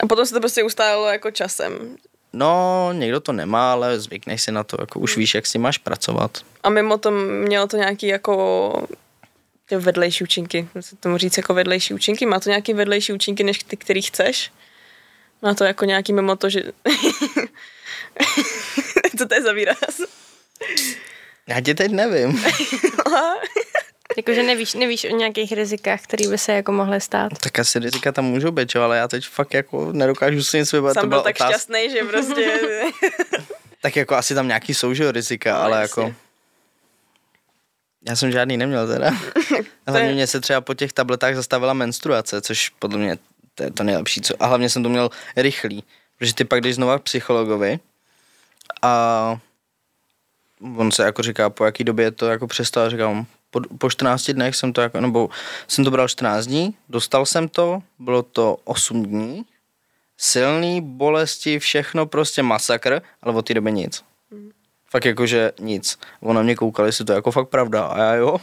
[0.00, 1.96] A potom se to prostě ustálilo jako časem.
[2.32, 5.78] No, někdo to nemá, ale zvykneš si na to, jako už víš, jak si máš
[5.78, 6.38] pracovat.
[6.62, 8.86] A mimo to mělo to nějaký jako
[9.78, 13.76] vedlejší účinky, se tomu říct jako vedlejší účinky, má to nějaký vedlejší účinky, než ty,
[13.76, 14.50] který chceš?
[15.42, 16.62] Má to jako nějaký mimo to, že...
[19.18, 20.00] Co to je za výraz?
[21.46, 22.44] Já tě teď nevím.
[24.16, 27.32] Jakože nevíš, nevíš o nějakých rizikách, které by se jako mohly stát.
[27.40, 30.94] Tak asi rizika tam můžou být, ale já teď fakt jako nedokážu si nic vybrat.
[30.94, 31.52] Sam byl tak otázka.
[31.52, 32.60] šťastný, že prostě...
[33.82, 36.02] Tak jako asi tam nějaký jsou, že jo, rizika, No, ale jasně.
[36.02, 36.14] jako...
[38.08, 39.10] Já jsem žádný neměl teda.
[39.86, 43.18] Hlavně mě se třeba po těch tabletách zastavila menstruace, což podle mě
[43.54, 44.20] to je to nejlepší.
[44.20, 44.34] Co...
[44.42, 45.84] A hlavně jsem to měl rychlý,
[46.18, 47.78] protože ty pak jdeš znova k psychologovi
[48.82, 49.40] a
[50.76, 54.56] on se jako říká, po jaký době to jako přestal, říkám, po, po 14 dnech
[54.56, 55.30] jsem to jako, nebo
[55.68, 59.44] jsem to bral 14 dní, dostal jsem to, bylo to 8 dní,
[60.16, 64.04] silný, bolesti, všechno prostě masakr, ale od té doby nic.
[64.92, 65.98] Fakt jakože nic.
[66.20, 68.38] On na mě koukal, jestli to je jako fakt pravda a já jo.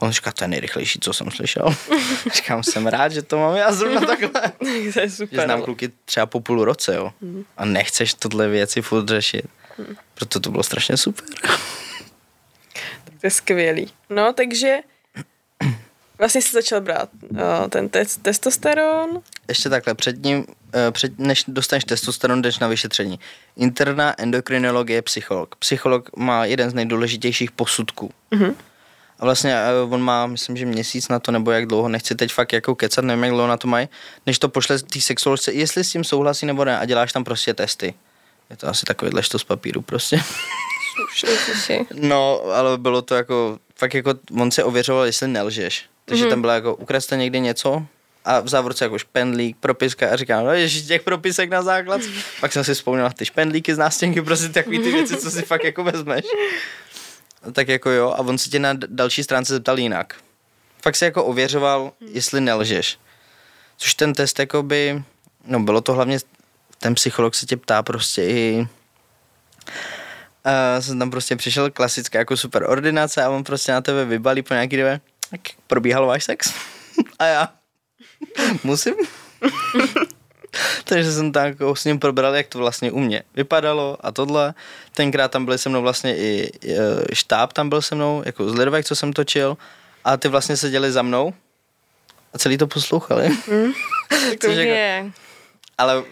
[0.00, 1.74] On říká, to je nejrychlejší, co jsem slyšel.
[2.34, 4.30] Říkám, jsem rád, že to mám já zrovna takhle.
[4.58, 5.44] to je Že super.
[5.44, 7.12] znám ale- kluky třeba po půl roce, jo.
[7.56, 9.44] A nechceš tohle věci furt řešit.
[10.14, 11.24] Proto to bylo strašně super.
[13.04, 13.92] To je skvělý.
[14.10, 14.76] No, takže
[16.18, 19.22] vlastně jsi začal brát uh, ten te- testosteron.
[19.48, 23.20] Ještě takhle, před ním, eh, před, než dostaneš testosteron, jdeš na vyšetření.
[23.56, 25.54] Interna endokrinologie, psycholog.
[25.54, 28.10] Psycholog má jeden z nejdůležitějších posudků.
[28.30, 28.54] Mhm.
[29.18, 32.32] A vlastně eh, on má, myslím, že měsíc na to, nebo jak dlouho, nechci teď
[32.32, 33.88] fakt jako kecat, nevím, jak dlouho na to mají,
[34.26, 37.54] než to pošle té sexualce, jestli s tím souhlasí nebo ne, a děláš tam prostě
[37.54, 37.94] testy.
[38.50, 40.20] Je to asi takovýhle to z papíru prostě.
[41.94, 45.88] No, ale bylo to jako, fakt jako, on se ověřoval, jestli nelžeš.
[46.08, 46.28] Takže Mhm.
[46.28, 46.30] mm-hmm.
[46.32, 47.86] tam bylo jako, ukradste někdy něco
[48.24, 52.00] a v závorce jako špendlík, propiska a říkám, no ježiš, těch propisek na základ.
[52.40, 55.42] Pak jsem si vzpomněl na ty špendlíky z nástěnky, prostě takový ty věci, co si
[55.42, 56.24] fakt jako vezmeš.
[57.52, 60.14] Tak jako jo, a on se tě na další stránce zeptal jinak.
[60.82, 62.98] Fakt se jako ověřoval, jestli nelžeš.
[63.76, 65.02] Což ten test jako by,
[65.46, 66.18] no bylo to hlavně,
[66.78, 68.66] ten psycholog se tě ptá prostě i,
[70.44, 74.42] a jsem tam prostě přišel klasická jako super ordinace a on prostě na tebe vybalí
[74.42, 76.54] po nějaký době, tak probíhal váš sex?
[77.18, 77.52] a já,
[78.64, 78.94] musím?
[80.84, 84.54] Takže jsem tam jako s ním probral, jak to vlastně u mě vypadalo a tohle.
[84.94, 88.54] Tenkrát tam byli se mnou vlastně i e, štáb tam byl se mnou, jako z
[88.54, 89.56] Lidovek, co jsem točil.
[90.04, 91.34] A ty vlastně seděli za mnou
[92.34, 93.28] a celý to poslouchali.
[94.40, 95.10] Což jako, Je.
[95.78, 96.04] ale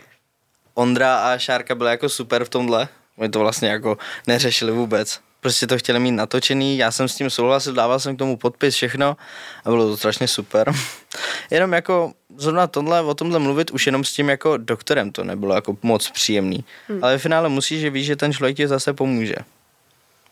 [0.74, 2.88] Ondra a Šárka byly jako super v tomhle.
[3.16, 5.20] Oni to vlastně jako neřešili vůbec.
[5.40, 8.75] Prostě to chtěli mít natočený, já jsem s tím souhlasil, dával jsem k tomu podpis,
[8.75, 9.16] všechno
[9.64, 10.72] a bylo to strašně super.
[11.51, 15.55] jenom jako zrovna tohle, o tomhle mluvit už jenom s tím jako doktorem to nebylo
[15.55, 16.64] jako moc příjemný.
[16.88, 17.05] Hmm.
[17.05, 19.37] Ale v finále musíš, že víš, že ten člověk ti zase pomůže.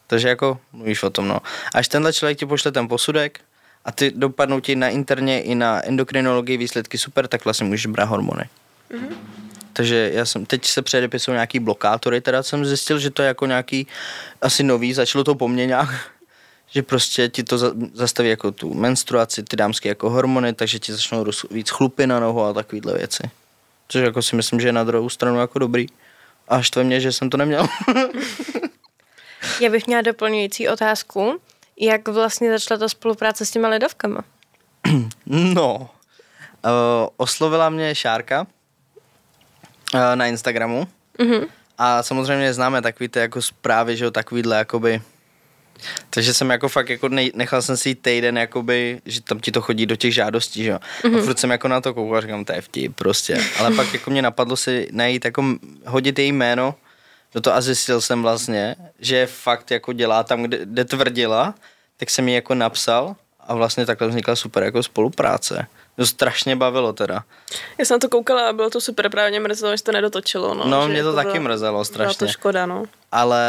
[0.07, 1.39] Takže jako mluvíš o tom, no.
[1.75, 3.41] Až tenhle člověk ti pošle ten posudek
[3.85, 8.05] a ty dopadnou ti na interně i na endokrinologii výsledky super, tak vlastně můžeš brát
[8.05, 8.45] hormony.
[9.77, 13.47] Takže já jsem, teď se předepisují nějaký blokátory, teda jsem zjistil, že to je jako
[13.47, 13.87] nějaký
[14.43, 15.89] asi nový, začalo to po mně nějak,
[16.71, 20.93] že prostě ti to za, zastaví jako tu menstruaci, ty dámské jako hormony, takže ti
[20.93, 23.23] začnou roz, víc chlupy na nohu a takovýhle věci.
[23.89, 25.87] Což jako si myslím, že je na druhou stranu jako dobrý.
[26.49, 27.67] A štve mě, že jsem to neměl.
[29.61, 31.41] Já bych měla doplňující otázku.
[31.81, 34.25] Jak vlastně začala ta spolupráce s těma ledovkama?
[35.27, 38.47] No, uh, oslovila mě Šárka
[40.15, 41.47] na Instagramu Mhm.
[41.79, 45.03] a samozřejmě známe takový ty jako zprávy, že jo, takovýhle jakoby
[46.11, 49.61] takže jsem jako fakt jako nej, nechal jsem si týden jakoby, že tam ti to
[49.61, 50.79] chodí do těch žádostí, že jo.
[51.03, 51.19] Mm-hmm.
[51.19, 53.39] A furt jsem jako na to koukal, říkám, to je vtip prostě.
[53.59, 55.45] Ale pak jako mě napadlo si najít jako
[55.87, 56.75] hodit její jméno
[57.35, 61.55] do toho a zjistil jsem vlastně, že fakt jako dělá tam, kde, kde tvrdila,
[61.97, 65.67] tak jsem jí jako napsal a vlastně takhle vznikla super jako spolupráce.
[65.97, 67.25] To strašně bavilo teda.
[67.79, 70.55] Já jsem na to koukala a bylo to super, právě mě mrzelo, že to nedotočilo.
[70.55, 72.19] No, No, mě to jako taky byla- mrzelo Byla strašně.
[72.19, 72.85] to škoda, no.
[73.13, 73.43] ale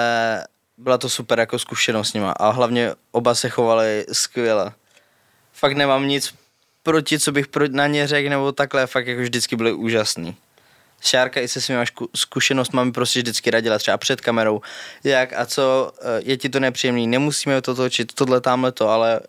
[0.77, 4.71] byla to super jako zkušenost s nima a hlavně oba se chovali skvěle.
[5.53, 6.33] Fakt nemám nic
[6.83, 10.35] proti, co bych pro, na ně řekl, nebo takhle, fakt jako vždycky byli úžasný.
[11.01, 14.61] Šárka i se svýma šku- zkušenostmi mi prostě vždycky radila třeba před kamerou,
[15.03, 19.19] jak a co, eh, je ti to nepříjemný, nemusíme to točit, tohle, tamhle to, ale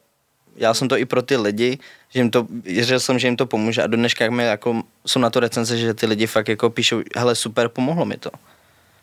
[0.57, 3.47] já jsem to i pro ty lidi, že jim to, věřil jsem, že jim to
[3.47, 6.71] pomůže a do dneška mi jako, jsou na to recenze, že ty lidi fakt jako
[6.71, 8.31] píšou, hele super, pomohlo mi to.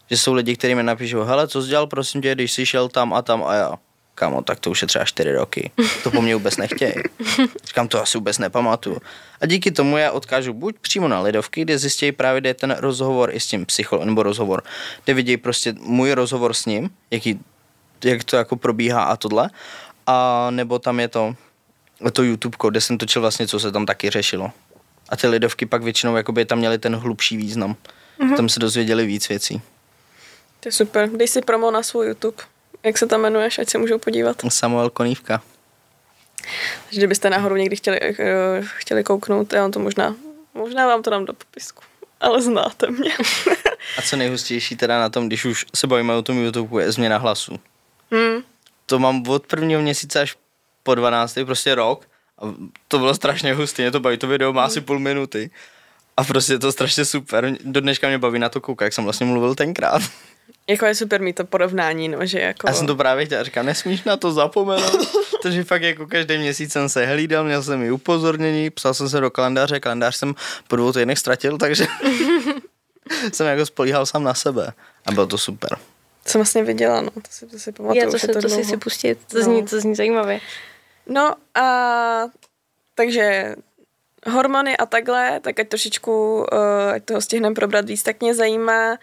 [0.09, 2.89] Že jsou lidi, kteří mi napíšou, hele, co jsi dělal, prosím tě, když jsi šel
[2.89, 3.73] tam a tam a já.
[4.15, 5.71] Kámo, tak to už je třeba čtyři roky.
[6.03, 6.93] To po mně vůbec nechtějí.
[7.65, 8.97] Říkám, to asi vůbec nepamatuju.
[9.41, 12.75] A díky tomu já odkážu buď přímo na Lidovky, kde zjistí právě, kde je ten
[12.79, 14.63] rozhovor i s tím psychologem, nebo rozhovor,
[15.05, 17.39] kde vidí prostě můj rozhovor s ním, jaký,
[18.03, 19.49] jak to jako probíhá a tohle.
[20.07, 21.35] A nebo tam je to,
[22.13, 24.51] to YouTube, kde jsem točil vlastně, co se tam taky řešilo.
[25.09, 27.75] A ty Lidovky pak většinou jakoby tam měly ten hlubší význam.
[28.19, 28.35] Mm-hmm.
[28.35, 29.61] Tam se dozvěděli víc věcí.
[30.59, 31.09] To je super.
[31.09, 32.43] Dej si promo na svůj YouTube.
[32.83, 34.41] Jak se tam jmenuješ, ať se můžou podívat.
[34.49, 35.41] Samuel Konívka.
[36.83, 40.15] Takže kdybyste náhodou někdy chtěli, eh, chtěli kouknout, já vám to možná,
[40.53, 41.83] možná vám to dám do popisku.
[42.19, 43.11] Ale znáte mě.
[43.97, 47.17] A co nejhustější teda na tom, když už se bavíme o tom YouTube, je změna
[47.17, 47.59] hlasu.
[48.11, 48.43] hmm.
[48.85, 50.35] To mám od prvního měsíce až
[50.83, 51.37] po 12.
[51.45, 52.05] prostě rok.
[52.41, 52.53] A
[52.87, 55.51] to bylo strašně hustý, mě to baví, to video má asi půl minuty.
[56.17, 57.55] A prostě je to strašně super.
[57.63, 60.01] Do dneška mě baví na to koukat, jak jsem vlastně mluvil tenkrát.
[60.67, 62.67] Jako je super mít to porovnání, no, že jako...
[62.67, 65.23] Já jsem to právě chtěl, říkám, nesmíš na to zapomenout.
[65.43, 69.19] Takže fakt jako každý měsíc jsem se hlídal, měl jsem i upozornění, psal jsem se
[69.19, 70.35] do kalendáře, kalendář jsem
[70.67, 71.87] po dvou týdnech ztratil, takže
[73.33, 74.73] jsem jako spolíhal sám na sebe.
[75.05, 75.77] A bylo to super.
[76.27, 78.05] Jsem vlastně viděla, no, to si, to si pamatuju.
[78.05, 78.63] Je, to, se, to, si dlouho.
[78.63, 79.43] si pustit, to, No.
[79.43, 80.39] zní, to zní zajímavě.
[81.07, 81.67] No a
[82.95, 83.55] takže
[84.27, 88.97] hormony a takhle, tak ať trošičku, uh, ať toho stihneme probrat víc, tak mě zajímá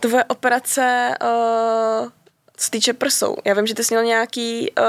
[0.00, 2.08] tvoje operace, uh,
[2.56, 3.36] co týče prsou.
[3.44, 4.84] Já vím, že ty jsi měl nějaký uh,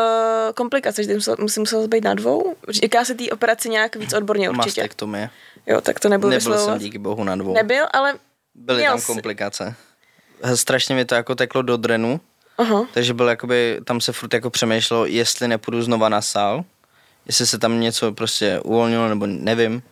[0.55, 2.55] komplikace, že ty musel, musel, musel být na dvou.
[2.69, 4.81] Říká se té operaci nějak víc odborně určitě.
[4.81, 5.29] Mastektomie.
[5.67, 6.81] Jo, tak to nebudu Nebyl jsem vyslovovat.
[6.81, 7.53] díky bohu na dvou.
[7.53, 8.13] Nebyl, ale
[8.55, 9.05] Byly tam jsi.
[9.05, 9.75] komplikace.
[10.55, 12.19] Strašně mi to jako teklo do drenu,
[12.57, 12.87] Aha.
[12.93, 16.63] takže byl jakoby, tam se furt jako přemýšlelo, jestli nepůjdu znova na sál,
[17.25, 19.83] jestli se tam něco prostě uvolnilo, nebo nevím.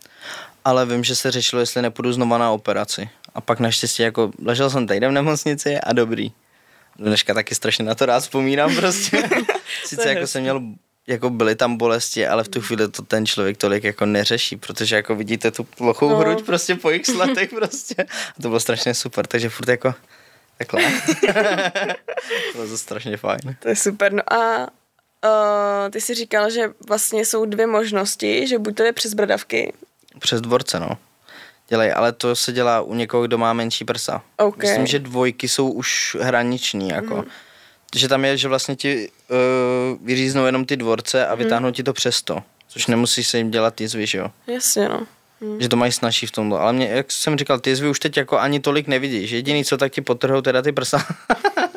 [0.65, 3.09] Ale vím, že se řešilo, jestli nepůjdu znova na operaci.
[3.35, 6.31] A pak naštěstí jako ležel jsem týden v nemocnici a dobrý.
[6.99, 9.29] Do Dneška taky strašně na to rád vzpomínám prostě.
[9.85, 10.61] Sice jako jsem měl
[11.07, 14.95] jako byly tam bolesti, ale v tu chvíli to ten člověk tolik jako neřeší, protože
[14.95, 16.17] jako vidíte tu plochou no.
[16.17, 17.95] hruď prostě po x letech prostě.
[18.37, 19.93] A to bylo strašně super, takže furt jako
[20.65, 20.91] takhle.
[22.53, 23.55] to to strašně fajn.
[23.59, 24.13] To je super.
[24.13, 28.93] No a uh, ty jsi říkal, že vlastně jsou dvě možnosti, že buď to je
[28.93, 29.73] přes bradavky,
[30.19, 30.97] Přes dvorce, no.
[31.67, 34.23] Dělej, ale to se dělá u někoho, kdo má menší prsa.
[34.37, 34.57] OK.
[34.57, 37.15] Myslím, že dvojky jsou už hraniční, jako.
[37.15, 37.23] Mm.
[37.95, 39.37] Že tam je, že vlastně ti uh,
[40.05, 42.43] vyříznou jenom ty dvorce a vytáhnou ti to přes to.
[42.67, 44.27] Což nemusíš se jim dělat jizvy, že jo.
[44.47, 45.07] jasně no.
[45.43, 45.61] Hm.
[45.61, 46.61] Že to mají snažší v tomto.
[46.61, 49.31] Ale mě, jak jsem říkal, ty jizvy už teď jako ani tolik nevidíš.
[49.31, 51.05] Jediný, co tak ti potrhou teda ty prsa.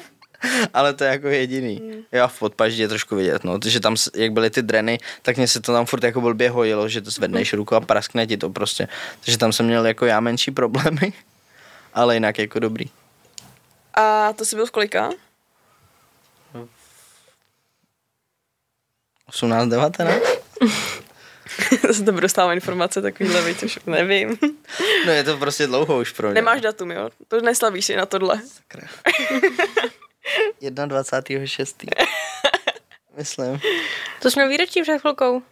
[0.75, 1.77] ale to je jako jediný.
[1.77, 2.03] Hmm.
[2.13, 3.59] Jo, v podpaždí je trošku vidět, no.
[3.59, 6.89] Takže tam, jak byly ty dreny, tak mě se to tam furt jako blbě hojilo,
[6.89, 7.59] že to zvedneš Hmm.
[7.59, 8.89] ruku a praskne ti to prostě.
[9.25, 11.13] Takže tam jsem měl jako já menší problémy.
[11.95, 12.87] Ale jinak jako dobrý.
[13.95, 15.11] A to jsi byl v kolika?
[19.29, 20.17] 18, 19?
[21.87, 24.39] Zase to dostávám informace takovýhle, víc už nevím.
[25.07, 26.35] No je to prostě dlouho už pro mě.
[26.35, 27.11] Nemáš datum, jo?
[27.29, 28.41] To neslavíš si na tohle.
[30.63, 31.89] 21.6.
[33.17, 33.61] Myslím.
[34.23, 35.43] To jsi měl výročí před chvilkou.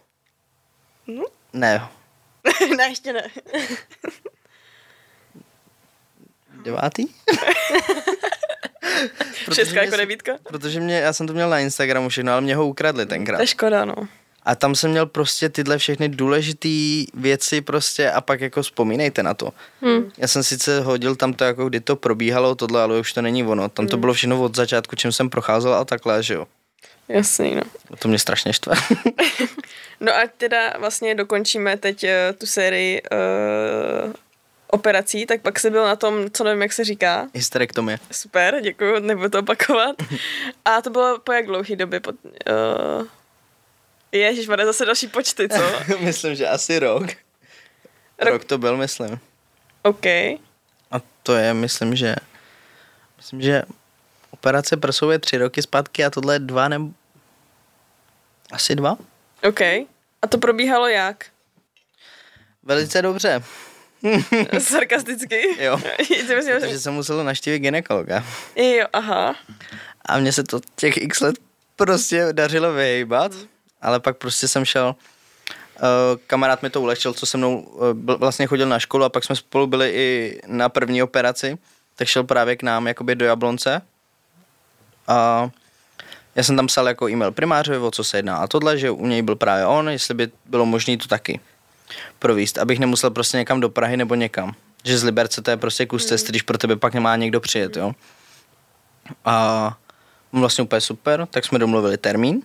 [1.53, 1.87] Ne,
[2.77, 3.29] ne, ještě ne.
[6.63, 7.05] devátý?
[9.53, 10.37] Šestka jako devítka?
[10.43, 13.37] Protože mě, já jsem to měl na Instagramu všechno, ale mě ho ukradli tenkrát.
[13.37, 13.95] To je škoda, no.
[14.45, 16.69] A tam jsem měl prostě tyhle všechny důležité
[17.13, 19.53] věci prostě a pak jako vzpomínejte na to.
[19.81, 20.11] Hmm.
[20.17, 23.43] Já jsem sice hodil tam to, jako kdy to probíhalo, tohle, ale už to není
[23.43, 23.69] ono.
[23.69, 26.47] Tam to bylo všechno od začátku, čím jsem procházel a takhle, že jo.
[27.09, 27.61] Jasný, no.
[27.99, 28.75] To mě strašně štve.
[29.99, 34.13] No a teda vlastně dokončíme teď uh, tu sérii uh,
[34.67, 37.27] operací, tak pak se byl na tom, co nevím, jak se říká.
[37.33, 37.97] Hysterektomie.
[38.11, 39.95] Super, děkuji, nebudu to opakovat.
[40.65, 41.99] A to bylo po jak dlouhý době?
[41.99, 43.07] Po, uh,
[44.17, 45.95] Ježíš, bude zase další počty, co?
[45.99, 47.03] myslím, že asi rok.
[48.19, 48.29] Rok.
[48.29, 49.19] Rok to byl, myslím.
[49.83, 50.05] OK.
[50.05, 52.15] A to je, myslím, že
[53.17, 53.63] myslím, že
[54.31, 56.89] operace prsou je tři roky zpátky a tohle je dva nebo
[58.51, 58.97] asi dva.
[59.43, 59.61] OK.
[60.21, 61.25] A to probíhalo jak?
[62.63, 63.43] Velice dobře.
[64.59, 65.63] Sarkasticky?
[65.63, 65.77] Jo.
[65.97, 66.79] Ty myslím, Protože že...
[66.79, 68.23] jsem musel naštívit ginekologa.
[68.55, 69.35] Jo, aha.
[70.05, 71.35] A mně se to těch x let
[71.75, 73.31] prostě dařilo vyhejbat,
[73.85, 75.83] ale pak prostě jsem šel, uh,
[76.27, 79.35] kamarád mi to ulehčil, co se mnou byl, vlastně chodil na školu a pak jsme
[79.35, 81.57] spolu byli i na první operaci,
[81.95, 83.81] tak šel právě k nám jakoby do Jablonce
[85.07, 85.49] a
[86.35, 89.07] já jsem tam psal jako e-mail primářovi, o co se jedná a tohle, že u
[89.07, 91.39] něj byl právě on, jestli by bylo možné to taky
[92.19, 94.55] províst, abych nemusel prostě někam do Prahy nebo někam.
[94.83, 97.77] Že z Liberce to je prostě kus cesty, když pro tebe pak nemá někdo přijet,
[97.77, 97.91] jo.
[99.25, 99.77] A
[100.33, 102.41] on vlastně úplně super, tak jsme domluvili termín.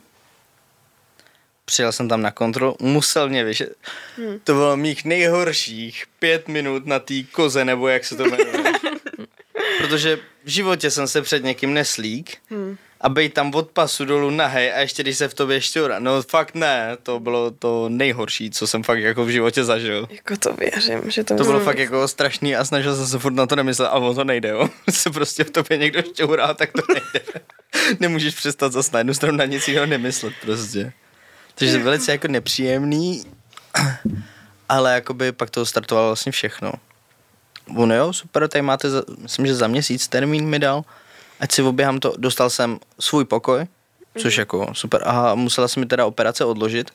[1.70, 3.74] Přijel jsem tam na kontrolu, musel mě vyšet.
[4.16, 4.38] Hmm.
[4.44, 8.72] To bylo mých nejhorších pět minut na té koze, nebo jak se to jmenuje.
[9.78, 12.76] Protože v životě jsem se před někým neslík hmm.
[13.00, 15.98] a bejt tam od pasu dolů nahej a ještě když se v tobě šťoura.
[15.98, 20.08] No fakt ne, to bylo to nejhorší, co jsem fakt jako v životě zažil.
[20.10, 21.36] Jako to věřím, že to...
[21.36, 24.14] To bylo fakt jako strašný a snažil jsem se furt na to nemyslet a ono
[24.14, 24.68] to nejde, jo.
[24.90, 27.26] Se prostě v tobě někdo šťourá, tak to nejde.
[28.00, 30.92] Nemůžeš přestat zase na jednu stranu na nic jiného nemyslet prostě.
[31.60, 33.24] Takže velice jako nepříjemný,
[34.68, 36.72] ale jakoby pak to startovalo vlastně všechno.
[37.76, 40.84] Ono jo, super, tady máte, za, myslím, že za měsíc termín mi dal,
[41.40, 43.66] ať si oběhám to, dostal jsem svůj pokoj,
[44.18, 44.40] což Mhm.
[44.40, 46.90] jako super, a musela se mi teda operace odložit,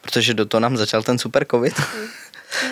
[0.00, 1.80] protože do toho nám začal ten super covid.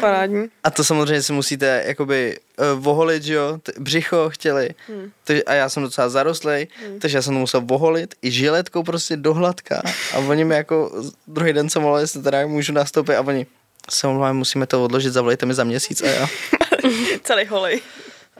[0.00, 0.48] Parádní.
[0.64, 2.38] A to samozřejmě si musíte jakoby
[2.74, 5.10] uh, voholit, že jo, T- břicho chtěli, Hmm.
[5.24, 7.00] takže, a já jsem docela zarostlej, Hmm.
[7.00, 9.82] takže já jsem to musel voholit i žiletkou prostě do hladka
[10.14, 10.92] a oni mi jako
[11.26, 13.46] druhý den jsem volal, jestli teda můžu nastoupit a oni
[13.90, 16.28] se omlouvám, musíme to odložit, zavolejte mi za měsíc a já.
[17.22, 17.80] Celý holej.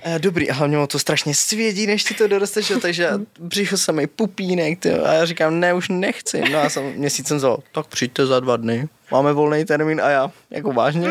[0.07, 3.76] Já dobrý, a hlavně to strašně svědí, než ti to doroste, že takže já, břicho
[3.76, 6.40] samý pupínek, tyjo, a já říkám, ne, už nechci.
[6.52, 10.11] No a jsem měsíc jsem zval, tak přijďte za dva dny, máme volný termín a
[10.11, 11.09] já, jako vážně?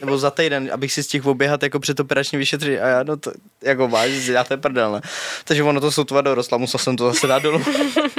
[0.00, 3.32] Nebo za týden, abych si stihl oběhat jako předoperační vyšetření a já, no to,
[3.62, 5.00] jako vážně, si dáte prdel, ne?
[5.44, 7.64] Takže ono to sotva dorostla, musel jsem to zase dát dolů.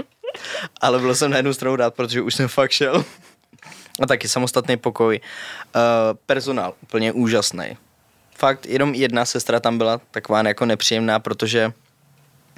[0.81, 3.05] Ale byl jsem na jednu stranu rád, protože už jsem fakt šel.
[4.01, 5.19] A taky samostatný pokoj.
[5.75, 5.81] Uh,
[6.25, 7.77] personál, úplně úžasný.
[8.39, 11.73] Fakt, jenom jedna sestra tam byla taková jako nepříjemná, protože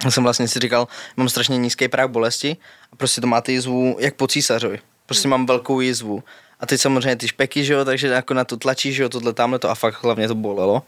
[0.08, 2.56] jsem vlastně si říkal, mám strašně nízký práh bolesti
[2.92, 4.78] a prostě to máte jizvu jak po císařovi.
[5.06, 6.22] Prostě mám velkou jizvu.
[6.60, 9.32] A teď samozřejmě ty špeky, že jo, takže jako na to tlačíš, že jo, tohle
[9.32, 10.82] tamhle to a fakt hlavně to bolelo.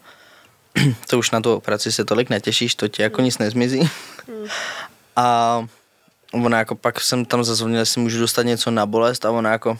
[1.09, 3.89] to už na tu operaci se tolik netěšíš, to ti jako nic nezmizí.
[5.15, 5.67] a
[6.31, 9.77] ona jako pak jsem tam zazvonil, jestli můžu dostat něco na bolest a ona jako,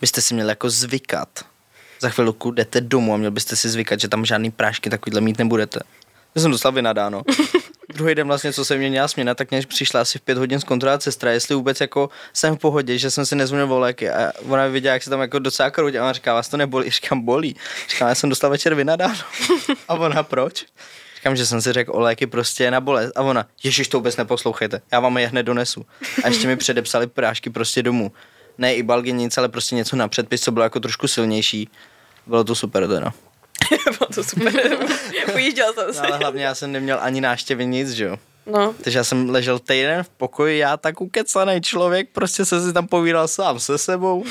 [0.00, 1.49] byste si měli jako zvykat.
[2.00, 5.38] Za chvilku jdete domů a měl byste si zvykat, že tam žádný prášky takovýhle mít
[5.38, 5.80] nebudete.
[6.34, 7.22] Já jsem dostal vynadáno.
[7.94, 10.60] Druhý den vlastně, co se mě měla směna, tak mě přišla asi v pět hodin
[10.60, 14.66] zkontrolovat sestra, jestli vůbec jako jsem v pohodě, že jsem si nezvonil voléky a ona
[14.66, 17.56] viděla, jak se tam jako docela krouť a ona říká, vás to nebolí, říkám, bolí.
[17.88, 19.14] Říkám, já jsem dostal večer vynadáno.
[19.88, 20.64] A ona, proč?
[21.16, 23.12] Říkám, že jsem si řekl o léky prostě na bolest.
[23.16, 25.86] A ona, ježiš, to vůbec neposlouchejte, já vám je hned donesu.
[26.24, 28.12] A ještě mi předepsali prášky prostě domů.
[28.58, 31.68] Ne i balgy, nic, ale prostě něco na předpis, co bylo jako trošku silnější.
[32.30, 33.12] Bylo to super teda.
[33.98, 34.78] Bylo to super.
[35.34, 36.00] Ujížděl jsem No, se.
[36.00, 38.16] ale hlavně já jsem neměl ani návštěvy nic, že jo.
[38.46, 42.72] No, Takže já jsem ležel týden v pokoji, já tak ukecaný člověk, prostě se si
[42.72, 44.24] tam povídal sám se sebou.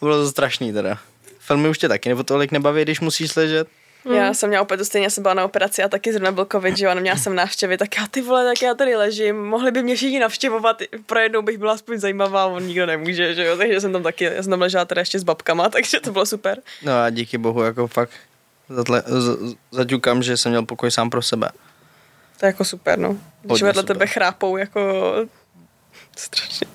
[0.00, 0.98] Bylo to strašný teda.
[1.38, 3.68] Filmy už tě taky nebo tolik nebaví, když musíš ležet.
[4.04, 6.46] Já jsem měla opět to stejně, já jsem byla na operaci a taky zrovna byl
[6.52, 9.36] covid, že jo, a neměla jsem návštěvy, tak já ty vole, tak já tady ležím,
[9.36, 13.44] mohli by mě všichni navštěvovat, pro jednou bych byla aspoň zajímavá, on nikdo nemůže, že
[13.44, 16.12] jo, takže jsem tam taky, já jsem tam ležela teda ještě s babkama, takže to
[16.12, 16.58] bylo super.
[16.82, 18.10] No a díky bohu, jako fakt
[18.68, 21.50] zatle, z, zaťukám, že jsem měl pokoj sám pro sebe.
[22.40, 23.08] To je jako super, no.
[23.08, 23.96] Když Hodně vedle super.
[23.96, 25.14] tebe chrápou, jako
[26.16, 26.66] strašně.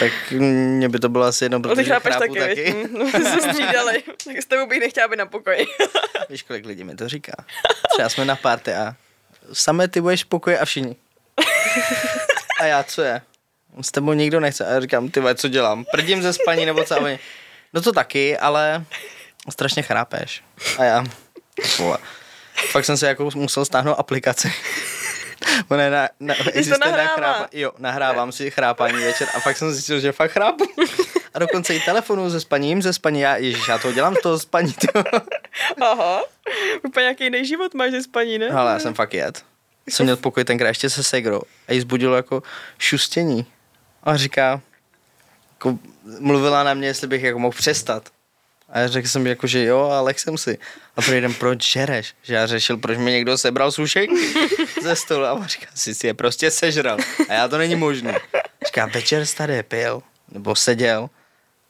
[0.00, 2.88] Tak mě by to bylo asi jedno, No protože chrápu taky, taky.
[2.92, 4.02] No, se střídali.
[4.24, 5.66] tak s tebou bych nechtěla být na pokoji.
[6.28, 7.32] Víš, kolik lidí mi to říká.
[7.94, 8.96] Třeba jsme na party a
[9.52, 10.96] samé ty budeš v pokoji a všichni.
[12.60, 13.20] A já, co je?
[13.80, 14.66] S tebou nikdo nechce.
[14.66, 15.84] A já říkám, ty co dělám?
[15.90, 16.94] Prdím ze spaní nebo co?
[16.94, 17.18] A oni,
[17.72, 18.84] No to taky, ale
[19.50, 20.42] strašně chrápeš.
[20.78, 21.04] A já,
[21.78, 21.98] vole.
[22.72, 24.52] Pak jsem se jako musel stáhnout aplikaci.
[25.68, 29.72] Ona je na, na, existuje na chrápa, jo, nahrávám si chrápání večer a pak jsem
[29.72, 30.64] zjistil, že fakt chrápu.
[31.34, 34.38] A dokonce i telefonu ze spaní, jim ze spaní, já, ježiš, já to dělám toho
[34.38, 34.86] spaní, ty.
[35.80, 36.24] Aha.
[36.82, 38.48] Úplně nějaký jiný život máš ze spaní, ne?
[38.48, 39.42] Ale já jsem fakt jet.
[39.88, 42.42] Jsem měl pokoj tenkrát ještě se segrou a jí zbudilo jako
[42.78, 43.46] šustění.
[44.02, 44.60] A říká,
[45.52, 45.78] jako,
[46.20, 48.08] mluvila na mě, jestli bych jako mohl přestat.
[48.68, 50.58] A já řekl jsem jako, že jo, ale jsem si.
[50.96, 52.14] A pro jeden, proč žereš?
[52.22, 54.14] Že já řešil, proč mi někdo sebral sušenky
[54.84, 55.24] ze stolu.
[55.24, 56.98] A on říká, si si je prostě sežral.
[57.28, 58.18] A já to není možné.
[58.66, 61.10] Říká, večer jsi tady pil, nebo seděl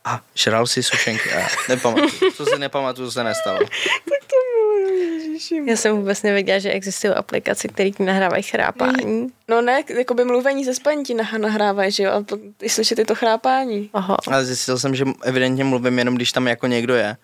[0.05, 1.33] a žral si sušenky.
[1.33, 2.33] A nepamatuju.
[2.37, 3.59] Co si nepamatuju, se nestalo.
[4.05, 5.63] To bylo, ježiši.
[5.67, 9.27] Já jsem vůbec nevěděla, že existují aplikace, které ti nahrávají chrápání.
[9.49, 12.69] No ne, jako by mluvení ze spaní ti nah- nahrávají, že jo, a to, i
[12.69, 13.91] slyšet je to chrápání.
[13.95, 14.17] Aha.
[14.27, 17.17] Ale zjistil jsem, že evidentně mluvím jenom, když tam jako někdo je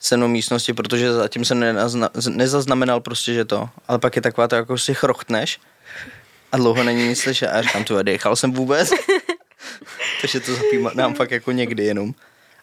[0.00, 3.68] se mnou místnosti, protože zatím jsem nenazna, nezaznamenal prostě, že to.
[3.88, 5.60] Ale pak je taková to, jako si chrochtneš
[6.52, 7.48] a dlouho není nic slyšet.
[7.48, 8.90] A já říkám, ty dechal jsem vůbec.
[10.20, 12.14] Takže to zapínám fakt jako někdy jenom.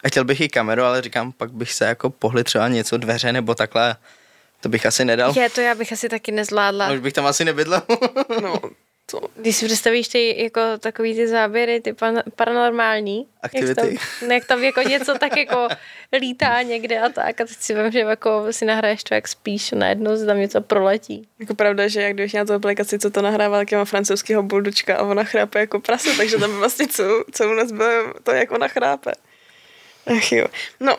[0.03, 3.33] A chtěl bych i kameru, ale říkám, pak bych se jako pohli třeba něco, dveře
[3.33, 3.95] nebo takhle.
[4.61, 5.33] To bych asi nedal.
[5.37, 6.87] Je, to já bych asi taky nezvládla.
[6.87, 7.81] No, už bych tam asi nebydlel.
[8.41, 8.59] No,
[9.11, 13.69] to, Když si představíš ty jako takový ty záběry, ty pan, paranormální, Aktivity.
[13.69, 13.75] Jak
[14.19, 15.67] tam, jak tam jako něco tak jako
[16.19, 19.73] lítá někde a tak a teď si vím, že jako si nahraješ to, jak spíš
[19.73, 21.27] a najednou se tam něco proletí.
[21.39, 24.97] jako pravda, že jak když měla tu aplikaci, co to nahrává, tak mám francouzského buldučka
[24.97, 28.51] a ona chrápe jako prase, takže tam vlastně co, co u nás bylo to, jak
[28.51, 29.11] ona chrápe.
[30.17, 30.47] Ach jo.
[30.79, 30.97] No,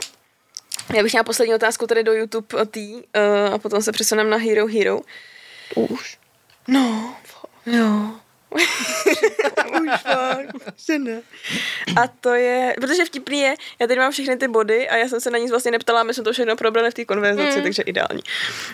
[0.97, 4.37] já bych měla poslední otázku tady do YouTube tý, uh, a potom se přesuneme na
[4.37, 5.01] Hero Hero.
[5.75, 6.19] Už.
[6.69, 7.17] No,
[7.71, 8.11] Jo.
[9.83, 10.49] už fakt.
[10.77, 11.23] že ne.
[12.03, 15.21] A to je, protože vtipný je, já tady mám všechny ty body a já jsem
[15.21, 17.63] se na nic vlastně neptala, my jsme to všechno probrali v té konverzaci, mm.
[17.63, 18.23] takže ideální.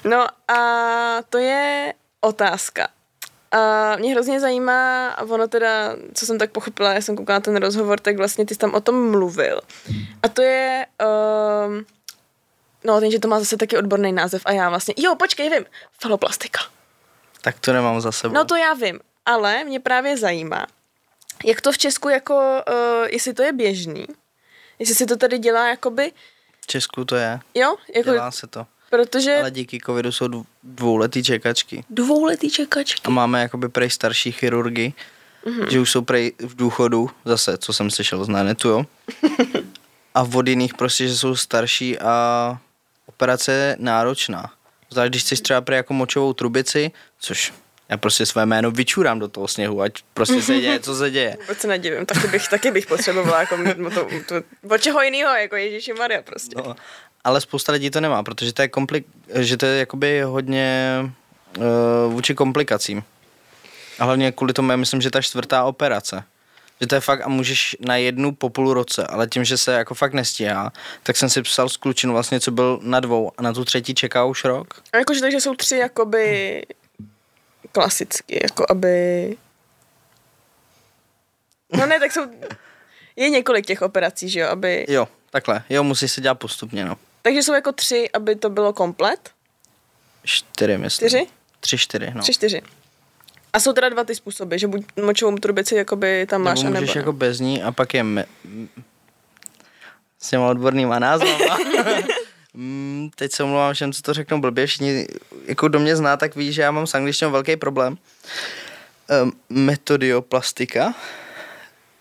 [0.05, 0.59] No a
[1.31, 2.89] to je otázka.
[3.53, 7.57] A mě hrozně zajímá, a ono teda, co jsem tak pochopila, já jsem koukala ten
[7.57, 9.61] rozhovor, tak vlastně ty jsi tam o tom mluvil.
[10.23, 10.87] A to je,
[11.67, 11.87] um,
[12.85, 15.65] no ten, že to má zase taky odborný název a já vlastně, jo, počkej, vím,
[16.01, 16.61] faloplastika.
[17.45, 18.35] Tak to nemám za sebou.
[18.35, 20.67] No to já vím, ale mě právě zajímá,
[21.45, 24.07] jak to v Česku jako, uh, jestli to je běžný,
[24.79, 26.13] jestli si to tady dělá jakoby,
[26.61, 28.67] V Česku to je, jo, jako, dělá se to.
[28.91, 31.85] protože Ale díky covidu jsou dv- dvouletý čekačky.
[31.91, 33.03] dvouletý čekačky.
[33.05, 34.93] A máme jakoby prej starší chirurgy,
[35.47, 35.69] mm-hmm.
[35.69, 38.85] že už jsou prej v důchodu, zase, co jsem slyšel z netu, jo.
[40.15, 42.59] a od jiných prostě, že jsou starší a
[43.07, 44.53] operace je náročná.
[44.95, 47.53] Zvlášť, když chceš třeba prej jako močovou trubici, což
[47.89, 51.37] já prostě své jméno vyčurám do toho sněhu, ať prostě se děje, co se děje.
[51.41, 53.57] Vůbec se nedivím, taky bych, taky bych potřebovala jako
[53.95, 54.35] to, to,
[54.75, 56.57] od čeho jiného, jako Ježíši Maria prostě.
[56.57, 56.77] No,
[57.25, 60.99] ale spousta lidí to nemá, protože to je, komplik, že to je jakoby hodně
[61.59, 63.05] uh, vůči komplikacím.
[63.99, 66.25] A hlavně kvůli tomu, já myslím, že ta čtvrtá operace.
[66.85, 69.73] Že to je fakt a můžeš na jednu po půl roce, ale tím, že se
[69.73, 70.73] jako fakt nestíhá,
[71.03, 73.95] tak jsem si psal s klučinu vlastně, co byl na dvou a na tu třetí
[73.95, 74.83] čeká už rok.
[74.93, 76.63] A jakože takže jsou tři jakoby
[77.73, 79.37] klasicky, jako aby...
[81.73, 82.21] No ne, tak jsou...
[83.17, 84.87] Je několik těch operací, že jo, aby...
[84.89, 85.65] Jo, takhle.
[85.71, 86.97] Jo, musí se dělat postupně, no.
[87.23, 89.31] Takže jsou jako tři, aby to bylo komplet?
[90.25, 91.09] Čtyři, myslím.
[91.09, 91.27] Čtyři?
[91.61, 92.23] Tři, čtyři, no.
[92.23, 92.63] Tři, čtyři.
[93.55, 96.81] A jsou teda dva ty způsoby, že buď močovou trubici jakoby tam máš, nebo anebo...
[96.81, 96.99] můžeš ne.
[96.99, 98.25] jako bez ní a pak je me...
[100.23, 101.59] s těma odbornýma názvama.
[102.57, 105.07] Mm, teď se omlouvám všem, co to řeknou blbě, všichni,
[105.47, 107.99] jako do mě zná, tak ví, že já mám s angličtinou velký problém.
[109.23, 110.95] Um, metodioplastika.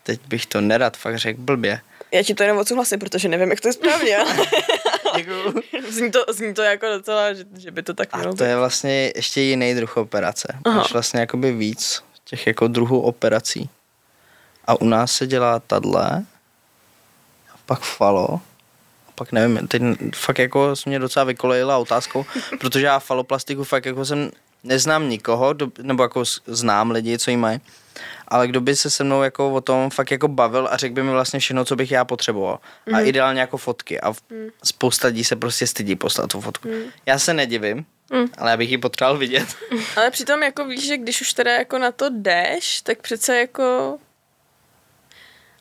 [0.04, 1.82] Teď bych to nerad fakt řekl blbě.
[2.12, 4.18] Já ti to jenom odsouhlasím, protože nevím, jak to je správně.
[5.16, 5.54] Děkuju.
[5.90, 8.56] zní, to, zní to jako docela, že, že by to tak mělo A to je
[8.56, 10.60] vlastně ještě jiný druh operace.
[10.66, 10.78] Aha.
[10.78, 13.70] Máš vlastně jakoby víc těch jako druhů operací.
[14.68, 16.26] A u nás se dělá tadle,
[17.54, 18.42] a pak falo,
[19.08, 19.82] a pak nevím, teď
[20.16, 22.26] fakt jako jsi mě docela vykolejila otázkou,
[22.60, 24.32] protože já faloplastiku fakt jako jsem,
[24.64, 27.60] neznám nikoho, kdo, nebo jako znám lidi, co jí mají,
[28.28, 31.04] ale kdo by se se mnou jako o tom fakt jako bavil a řekl by
[31.04, 32.60] mi vlastně všechno, co bych já potřeboval.
[32.94, 34.00] A ideálně jako fotky.
[34.00, 34.22] A v-
[34.64, 36.70] spousta lidí se prostě stydí poslat tu fotku.
[37.06, 37.86] Já se nedivím,
[38.38, 39.48] ale já bych ji potřeboval vidět.
[39.96, 43.98] Ale přitom jako víš, že když už teda jako na to jdeš, tak přece jako...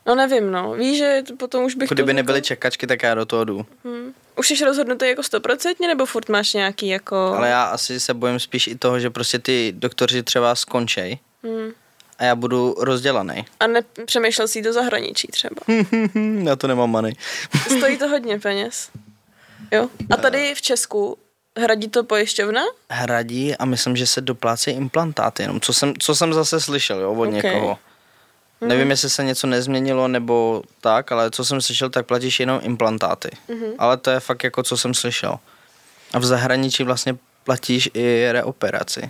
[0.05, 0.73] No nevím, no.
[0.73, 1.93] Víš, že to potom už bych Jako to...
[1.95, 3.65] kdyby nebyly čekačky, tak já do toho jdu.
[3.85, 4.13] Hmm.
[4.35, 7.15] Už jsi rozhodnutý jako stoprocentně, nebo furt máš nějaký jako...
[7.15, 11.71] Ale já asi se bojím spíš i toho, že prostě ty doktoři třeba skončej Hmm.
[12.19, 13.45] a já budu rozdělaný.
[13.59, 15.55] A nepřemýšlel jsi do zahraničí třeba.
[16.43, 17.13] já to nemám money.
[17.77, 18.89] Stojí to hodně peněz.
[19.71, 19.89] Jo.
[20.09, 21.17] A tady v Česku
[21.57, 22.61] hradí to pojišťovna?
[22.89, 27.13] Hradí a myslím, že se doplácí implantáty jenom, co jsem, co jsem zase slyšel jo,
[27.13, 27.33] od Ok.
[27.33, 27.77] někoho.
[28.67, 33.29] Nevím, jestli se něco nezměnilo nebo tak, ale co jsem slyšel, tak platíš jenom implantáty.
[33.77, 35.39] Ale to je fakt jako, co jsem slyšel.
[36.13, 39.09] A v zahraničí vlastně platíš i reoperaci.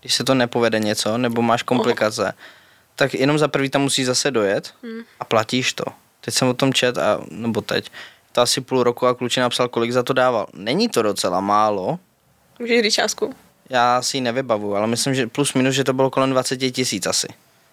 [0.00, 2.34] Když se to nepovede něco, nebo máš komplikace,
[2.96, 4.74] tak jenom za prvý tam musí zase dojet
[5.20, 5.84] a platíš to.
[6.20, 7.90] Teď jsem o tom čet, a, nebo teď,
[8.32, 10.46] to asi půl roku a kluči napsal, kolik za to dával.
[10.54, 11.98] Není to docela málo,
[12.58, 13.34] Můžeš říct částku?
[13.70, 17.06] já si ji nevybavu, ale myslím, že plus minus, že to bylo kolem 20 tisíc
[17.06, 17.26] asi.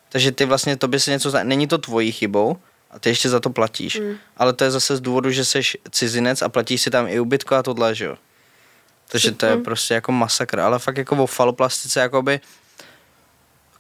[0.09, 1.43] Takže ty vlastně, to by se něco, za...
[1.43, 2.57] není to tvojí chybou,
[2.91, 3.99] a ty ještě za to platíš.
[3.99, 4.17] Mm.
[4.37, 7.55] Ale to je zase z důvodu, že jsi cizinec a platíš si tam i ubytko
[7.55, 8.15] a tohle, že jo.
[9.11, 12.39] Takže to je prostě jako masakr, ale fakt jako o faloplastice jakoby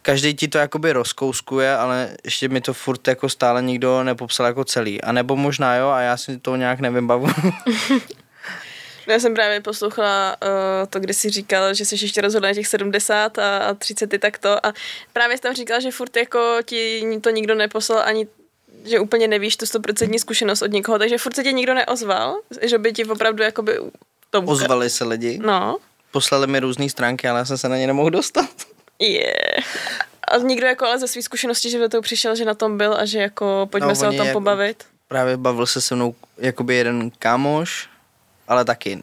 [0.01, 4.63] každý ti to jakoby rozkouskuje, ale ještě mi to furt jako stále nikdo nepopsal jako
[4.63, 5.01] celý.
[5.01, 7.27] A nebo možná jo, a já si to nějak nevybavu.
[9.09, 12.53] No, Já jsem právě poslouchala uh, to, kdy jsi říkal, že jsi ještě rozhodl na
[12.53, 14.73] těch 70 a, a 30 i takto a
[15.13, 18.27] právě jsi tam říkal, že furt jako ti to nikdo neposlal ani
[18.85, 22.77] že úplně nevíš tu 100% zkušenost od někoho, takže furt se ti nikdo neozval, že
[22.77, 23.77] by ti opravdu jakoby
[24.29, 25.77] to Ozvali se lidi, No,
[26.11, 28.49] poslali mi různé stránky, ale já jsem se na ně nemohl dostat.
[28.99, 29.33] je.
[30.31, 32.93] A nikdo jako ale ze své zkušenosti, že do toho přišel, že na tom byl
[32.93, 34.83] a že jako pojďme No, se o tom jako- pobavit.
[35.07, 37.89] Právě bavil se se mnou jakoby jeden kámoš,
[38.49, 38.99] ale taky uh,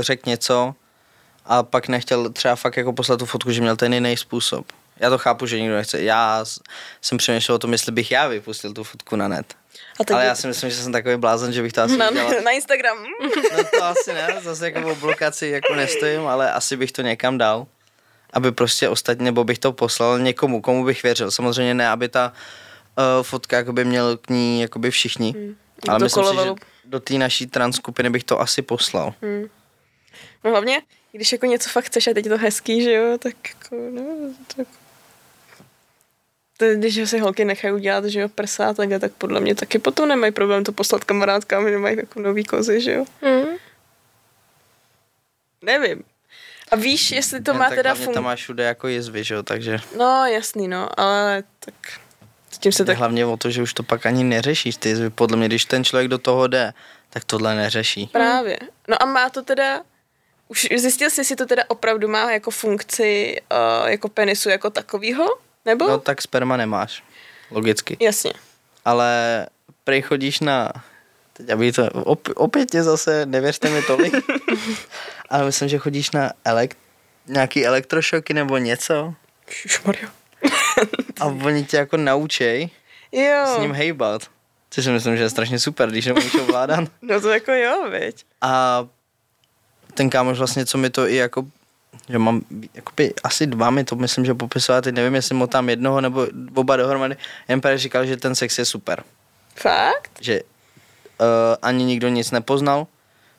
[0.00, 0.74] řekl něco
[1.44, 4.66] a pak nechtěl třeba fakt jako poslat tu fotku, že měl ten jiný způsob.
[4.96, 6.02] Já to chápu, že nikdo nechce.
[6.02, 6.44] Já
[7.02, 9.54] jsem přemýšlel o tom, jestli bych já vypustil tu fotku na net.
[10.00, 12.10] A teď Ale já si myslím, že jsem takový blázen, že bych to asi na,
[12.10, 12.30] udělal.
[12.44, 12.98] na Instagram.
[13.56, 17.38] No to asi ne, zase jako o blokaci jako nestojím, ale asi bych to někam
[17.38, 17.66] dal.
[18.32, 21.30] Aby prostě ostatně, nebo bych to poslal někomu, komu bych věřil.
[21.30, 22.32] Samozřejmě ne, aby ta
[23.22, 25.32] fotka jako by měl k ní jakoby všichni.
[25.36, 25.56] Hmm.
[25.88, 26.50] Ale myslím si, že
[26.84, 29.14] do té naší trans skupiny bych to asi poslal.
[29.22, 29.46] Hmm.
[30.44, 33.34] No hlavně, když jako něco fakt chceš a teď je to hezký, že jo, tak
[33.48, 34.02] jako, no,
[34.56, 34.66] tak...
[36.56, 40.08] To, když si holky nechají udělat, že jo, prsa, tak, tak podle mě taky potom
[40.08, 43.04] nemají problém to poslat kamarádkám, že mají jako nový kozy, že jo.
[43.22, 43.56] Hmm.
[45.62, 46.02] Nevím.
[46.70, 49.34] A víš, jestli to Ne, má tak teda hlavně tam máš všude jako jizvy, že
[49.34, 51.74] jo, takže No, jasný, no, ale tak...
[52.56, 52.96] S tím se tak...
[52.96, 55.10] hlavně o to, že už to pak ani neřešíš ty.
[55.10, 56.72] Podle mě, když ten člověk do toho jde,
[57.10, 58.06] tak tohle neřeší.
[58.12, 58.58] Právě.
[58.88, 59.82] No a má to teda...
[60.48, 65.26] Už zjistil jsi, jestli to teda opravdu má jako funkci uh, jako penisu jako takovýho?
[65.64, 65.88] Nebo?
[65.88, 67.02] No tak sperma nemáš,
[67.50, 67.96] logicky.
[68.00, 68.32] Jasně.
[68.84, 69.46] Ale
[69.84, 70.72] prej chodíš na,
[71.32, 74.14] teď aby to, op, opět tě zase, nevěřte mi tolik,
[75.30, 76.78] ale myslím, že chodíš na elekt,
[77.26, 79.14] nějaký elektrošoky nebo něco
[79.48, 80.08] Ježišmarja.
[81.20, 82.70] a oni tě jako naučej
[83.12, 83.46] Jo.
[83.56, 84.22] s ním hejbat.
[84.70, 86.88] Což si myslím, že je strašně super, když nemůžeš ovládat.
[87.02, 88.24] No to jako jo, viď.
[88.42, 88.84] A
[89.94, 91.46] ten kámoš vlastně, co mi to i jako,
[92.08, 92.40] že mám
[92.74, 96.26] jakoby asi dva mi to myslím, že popisoval, teď nevím, jestli mu tam jednoho nebo
[96.54, 97.16] oba dohromady,
[97.48, 99.02] jen právě říkal, že ten sex je super.
[99.54, 100.10] Fakt?
[100.20, 101.26] Že uh,
[101.62, 102.86] ani nikdo nic nepoznal,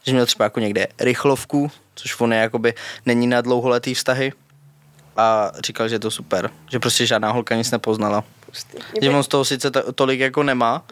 [0.05, 2.73] že měl třeba jako někde rychlovku, což on je jakoby,
[3.05, 4.33] není na dlouholetý vztahy
[5.17, 8.23] a říkal, že je to super, že prostě žádná holka nic nepoznala.
[8.45, 8.77] Pustý.
[9.01, 10.83] Že on z toho sice to, tolik jako nemá,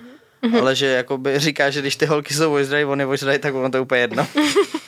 [0.42, 0.54] Mhm.
[0.54, 0.62] mm-hmm.
[0.62, 3.70] ale že jakoby říká, že když ty holky jsou ožrají, on je ožrají, tak ono
[3.72, 4.28] to je úplně jedno.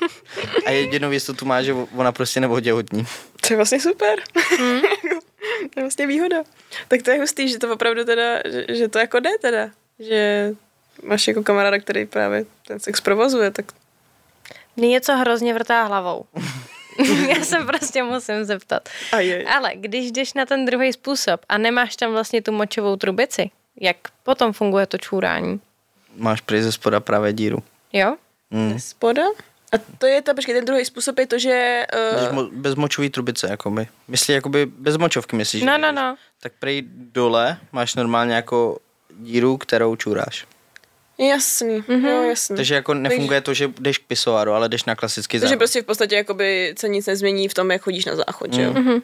[0.66, 3.08] a jedinou jistotu má, že ona prostě neoděhotní.
[3.48, 4.20] To je vlastně super.
[4.60, 4.82] Hmm.
[5.74, 6.38] to je vlastně výhoda.
[6.88, 9.70] Tak to je hustý, že to opravdu teda, že, že to jako jde teda.
[10.00, 10.52] Že
[11.04, 13.66] máš jako kamaráda, který právě ten sex provozuje, tak
[14.76, 16.26] Mně něco hrozně vrtá hlavou.
[17.30, 18.90] Já se prostě musím zeptat.
[19.12, 19.46] a je.
[19.46, 23.50] Ale když jdeš na ten druhý způsob a nemáš tam vlastně tu močovou trubici,
[23.82, 25.60] jak potom funguje to čůrání?
[26.16, 27.58] Máš prý ze spoda právě díru.
[27.94, 28.16] Jo?
[28.52, 28.80] Mm.
[28.80, 29.24] Spoda?
[29.74, 31.86] A to je ta, počkej, ten druhý způsob je to, že...
[32.14, 33.88] Bez, Uh, mo- bez močový trubice, jakoby.
[34.08, 35.64] Myslí, jakoby bez močovky, myslíš?
[35.64, 36.16] No, no, no.
[36.42, 38.78] Tak prej dole máš normálně jako
[39.20, 40.46] díru, kterou čůráš.
[41.20, 41.84] Jasný, Mhm.
[41.88, 42.08] mm-hmm.
[42.10, 42.56] jo, jasný.
[42.56, 45.58] Takže jako nefunguje to, že jdeš k pisoáru, ale jdeš na klasický Takže záchod.
[45.60, 48.74] prostě v podstatě jakoby se nic nezmění v tom, jak chodíš na záchod, že jo?
[48.74, 49.02] Mm.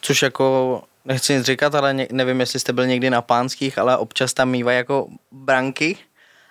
[0.00, 4.32] Což jako, nechci nic říkat, ale nevím, jestli jste byl někdy na pánských, ale občas
[4.34, 5.96] tam mývají jako branky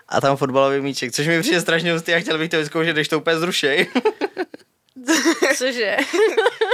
[0.10, 3.08] a tam fotbalový míček, což mi přijde strašně hustý a chtěl bych to vyzkoušet, když
[3.08, 3.88] to úplně zrušej.
[5.58, 5.98] Cože?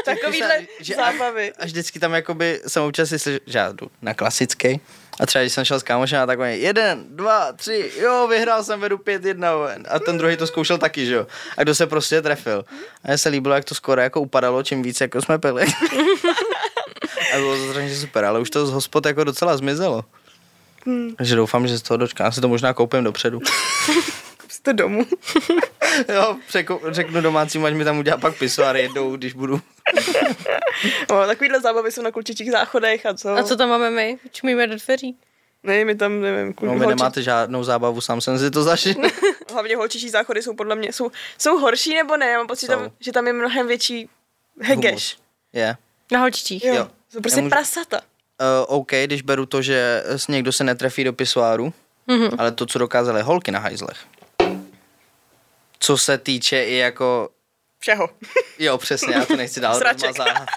[0.06, 1.54] Takovýhle že- zábavy.
[1.60, 4.80] A vždycky tam jakoby jsem občas si slyšel, že já jdu na klasický.
[5.20, 8.80] A třeba když jsem šel s kámošem a takový jeden, dva, tři, jo, vyhrál jsem,
[8.80, 9.52] vedu pět, jedna.
[9.90, 11.28] A ten druhý to zkoušel taky, že jo.
[11.58, 12.66] A kdo se prostě trefil.
[13.04, 15.66] A mně se líbilo, jak to skoro jako upadalo, čím víc jako jsme pili.
[17.34, 20.06] a bylo to strašně super, ale už to z hospod jako docela zmizelo.
[20.86, 21.16] Hmm.
[21.16, 22.32] Takže doufám, že z toho dočkám.
[22.32, 23.40] Si to možná koupím dopředu.
[24.50, 25.06] Jste domů.
[26.14, 29.62] jo, překo- řeknu domácímu, ať mi tam udělá pak pisoár jednou, když budu.
[31.10, 33.30] No, takovýhle zábavy jsou na klučičích záchodech a co?
[33.30, 34.18] A co tam máme my?
[34.32, 35.18] Čumíme do dveří.
[35.64, 38.64] Ne, my tam, nevím, kul- No, vy holči- nemáte žádnou zábavu, sám jsem si to
[38.64, 38.94] zažil.
[39.54, 42.26] Hlavně holčičí záchody jsou podle mě, jsou, jsou horší nebo ne?
[42.30, 44.10] Já mám pocit, tam, že tam je mnohem větší
[44.62, 45.18] hegeš.
[45.54, 45.76] Je.
[46.12, 46.64] Na holčičích.
[46.64, 46.74] Jo.
[46.76, 46.88] Jo.
[47.10, 47.98] Jsou prostě Nemůžu- prasata.
[48.68, 51.74] Uh, OK, když beru to, že s- někdo se netrefí do pisoáru,
[52.08, 52.36] mm-hmm.
[52.38, 53.98] ale to, co dokázaly holky na hajzlech.
[55.80, 57.30] Co se týče i jako,
[57.84, 58.10] Všeho.
[58.60, 60.08] jo přesně, já to nechci dál Sraček.
[60.08, 60.50] rozmazávat.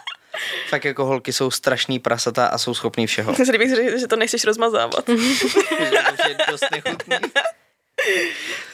[0.68, 3.32] Fakt jako holky jsou strašný prasata a jsou schopní všeho.
[3.38, 5.08] Myslím, bych řekl, že to nechceš rozmazávat.
[5.08, 5.14] Že
[6.06, 7.16] to už je dost nechutný.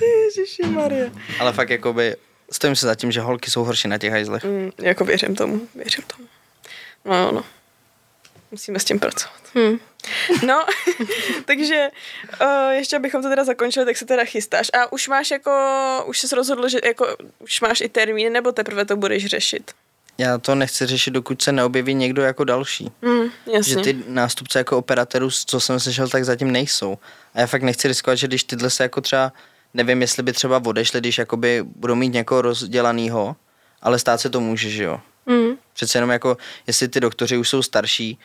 [0.01, 1.11] Ježiši Maria.
[1.39, 2.17] Ale fakt jakoby,
[2.53, 4.45] stojím se za tím, že holky jsou horší na těch hajzlech.
[4.45, 6.29] Mm, jako věřím tomu, věřím tomu.
[7.05, 7.45] No, no.
[8.53, 9.41] Musíme s tím pracovat.
[9.55, 9.79] Hm.
[10.47, 10.65] No,
[11.45, 11.89] takže
[12.43, 14.71] uh, ještě abychom to teda zakončili, tak se teda chystáš.
[14.75, 15.53] A už máš jako,
[16.07, 19.71] už jsi rozhodl, že jako, už máš i termín, nebo teprve to budeš řešit?
[20.19, 22.93] Já to nechci řešit, dokud se neobjeví někdo jako další.
[23.03, 23.75] Mm, jasně.
[23.75, 26.99] Že ty nástupce jako operatérů, co jsem slyšel, tak zatím nejsou.
[27.35, 29.33] A já fakt nechci riskovat, že když tyhle se jako třeba,
[29.75, 33.37] nevím, jestli by třeba odešli, když jakoby budou mít někoho rozdělanýho,
[33.83, 35.01] ale stát se to může, že jo.
[35.27, 35.57] Mm.
[35.73, 36.37] Přece jenom jako,
[36.67, 38.19] jestli ty doktoři už jsou starší,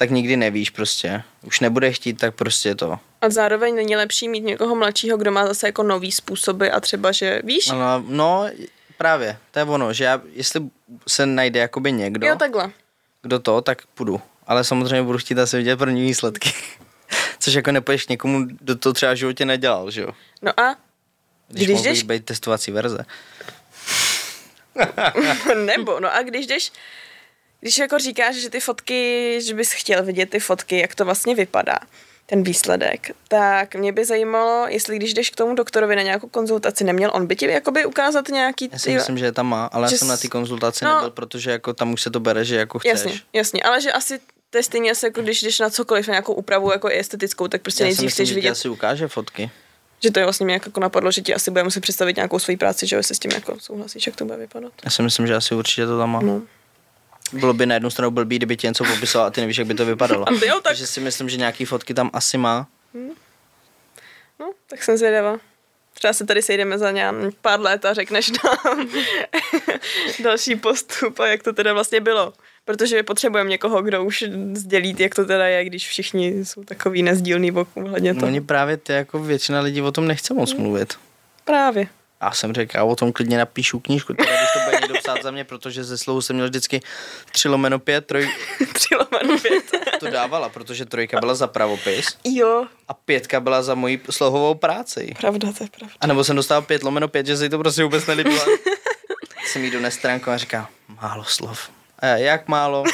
[0.00, 1.22] tak nikdy nevíš prostě.
[1.42, 2.98] Už nebude chtít, tak prostě to.
[3.20, 7.12] A zároveň není lepší mít někoho mladšího, kdo má zase jako nový způsoby a třeba,
[7.12, 7.66] že víš?
[7.68, 8.46] No, no
[8.98, 10.60] právě, to je ono, že já, jestli
[11.08, 12.70] se najde jakoby někdo, Jo, takhle.
[13.22, 14.20] kdo to, tak půjdu.
[14.46, 16.52] Ale samozřejmě budu chtít asi vidět první výsledky.
[17.38, 20.10] Což jako nepůjdeš někomu, kdo to třeba v životě nedělal, že jo.
[20.42, 20.76] No a
[21.48, 23.04] Když, Když když jdeš- být testovací verze.
[25.66, 26.72] nebo, no a když jdeš,
[27.60, 31.34] když jako říkáš, že ty fotky, že bys chtěl vidět ty fotky, jak to vlastně
[31.34, 31.78] vypadá,
[32.26, 36.84] ten výsledek, tak mě by zajímalo, jestli když jdeš k tomu doktorovi na nějakou konzultaci,
[36.84, 38.68] neměl on by ti jakoby ukázat nějaký...
[38.72, 40.94] Já si myslím, že je tam má, ale Že já jsem na ty konzultaci no.
[40.94, 42.90] nebyl, protože jako tam už se to bere, že jako chceš.
[42.90, 46.12] Jasně, jasně, ale že asi to je stejně asi jako když jdeš na cokoliv, na
[46.12, 49.08] nějakou úpravu jako i estetickou, tak prostě Já si nejdřív myslím, chceš vidět, asi ukáže
[49.08, 49.50] fotky.
[50.02, 52.56] že to je vlastně mě jako napadlo, že ti asi bude muset představit nějakou svoji
[52.56, 54.72] práci, že jo, se s tím jako souhlasíš, jak to bude vypadat.
[54.84, 56.20] Já si myslím, že asi určitě to tam má.
[56.20, 56.42] No.
[57.32, 59.74] Bylo by na jednu stranu blbý, kdyby ti něco popisoval a ty nevíš, jak by
[59.74, 60.28] to vypadalo.
[60.28, 62.66] A ty jo, tak, Takže si myslím, že nějaký fotky tam asi má.
[64.40, 65.38] no, tak jsem zvědavá.
[65.94, 68.88] Třeba se tady sejdeme za nějak pár let a řekneš nám
[70.22, 72.32] další postup a jak to teda vlastně bylo.
[72.64, 77.52] Protože potřebujeme někoho, kdo už sdělí, jak to teda je, když všichni jsou takový nezdílný
[77.74, 78.30] ohledně No, toho.
[78.32, 80.94] oni právě ty, jako většina lidí o tom nechce moc mluvit.
[81.44, 81.86] Právě.
[82.22, 85.30] Já jsem řekl, já o tom klidně napíšu knížku, teda, když to bude psát za
[85.30, 86.80] mě, protože ze slohu jsem měl vždycky
[87.32, 88.30] 3 lomeno 5, troj,
[88.72, 89.64] Tři lomeno pět.
[90.00, 95.14] to dávala, protože trojka byla za pravopis jo, a pětka byla za moji slohovou práci.
[95.20, 95.94] pravda, to je pravda.
[96.00, 98.44] A nebo jsem dostal 5 lomeno 5, že se jí to prostě vůbec nelíbilo.
[99.46, 100.68] jsem jí dones stránku a říká,
[101.02, 101.70] málo slov.
[101.98, 102.84] A já, jak málo?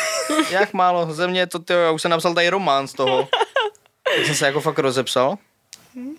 [0.50, 1.14] Jak málo?
[1.14, 3.28] Ze mě to, tyjo, já už jsem napsal tady román z toho.
[4.16, 5.38] Tak jsem se jako fakt rozepsal.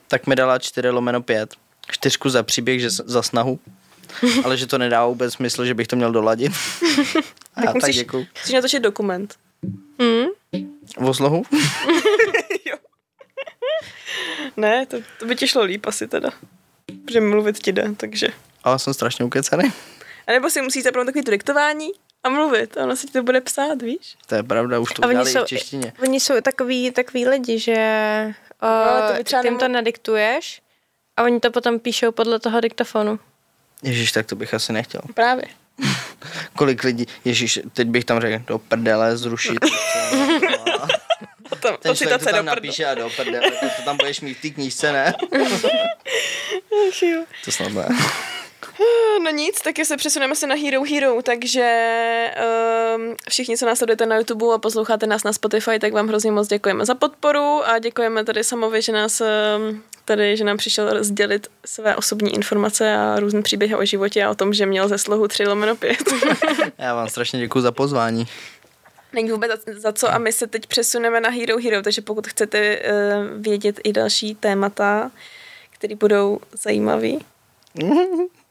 [0.08, 1.56] Tak mi dala 4 lomeno 5.
[1.92, 3.60] Čtyřku za příběh, že za snahu.
[4.44, 6.52] Ale že to nedá vůbec smysl, že bych to měl doladit.
[7.56, 8.26] A tak musíš, děkuju.
[8.42, 9.36] musíš natočit dokument.
[10.02, 10.26] Hmm?
[10.98, 11.44] O slohu?
[12.66, 12.78] jo.
[14.58, 16.30] ne, to, to by ti šlo líp asi teda.
[17.06, 18.28] Protože mluvit ti jde, takže.
[18.64, 19.74] Ale jsem strašně ukecaný.
[20.28, 21.88] A nebo si musíš zapnout takový to diktování
[22.24, 22.78] a mluvit.
[22.78, 24.16] A ono se ti to bude psát, víš?
[24.28, 25.94] To je pravda, už to A udělali i jsou, v češtině.
[26.04, 27.76] oni jsou takový, takový lidi, že
[28.64, 30.62] uh, ale to třeba ty jim nemo- to nadiktuješ
[31.18, 33.20] a oni to potom píšou podle toho diktafonu.
[33.84, 35.02] Ježíš, tak to bych asi nechtěl.
[35.14, 35.46] Právě.
[36.56, 39.58] Kolik lidí, ježíš, teď bych tam řekl, do prdele zrušit.
[41.50, 44.34] Potom, Ten to člověk to tam do napíše a do prdele, to tam budeš mít
[44.34, 45.14] v té knížce, ne?
[47.46, 47.88] To snad ne.
[49.24, 51.66] No nic, taky se přesuneme se na Hero Hero, takže
[52.96, 56.32] um, všichni, co nás sledujete na YouTube a posloucháte nás na Spotify, tak vám hrozně
[56.32, 61.04] moc děkujeme za podporu a děkujeme tady Samovi, že nás um, tady, že nám přišel
[61.04, 64.98] sdělit své osobní informace a různé příběhy o životě a o tom, že měl ze
[64.98, 65.98] slohu 3 lomeno 5.
[66.78, 68.28] Já vám strašně děkuji za pozvání.
[69.14, 72.28] Není vůbec za, za co a my se teď přesuneme na Hero Hero, takže pokud
[72.28, 75.12] chcete uh, vědět i další témata,
[75.72, 77.20] které budou zajímavý,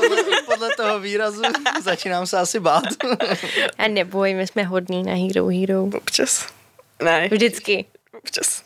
[0.00, 0.16] Podle,
[0.46, 1.42] podle toho výrazu
[1.82, 2.84] začínám se asi bát.
[3.78, 5.84] A neboj, my jsme hodní na Hero Hero.
[5.96, 6.46] občas.
[7.02, 7.84] Ne, Vždycky.
[8.18, 8.62] občas.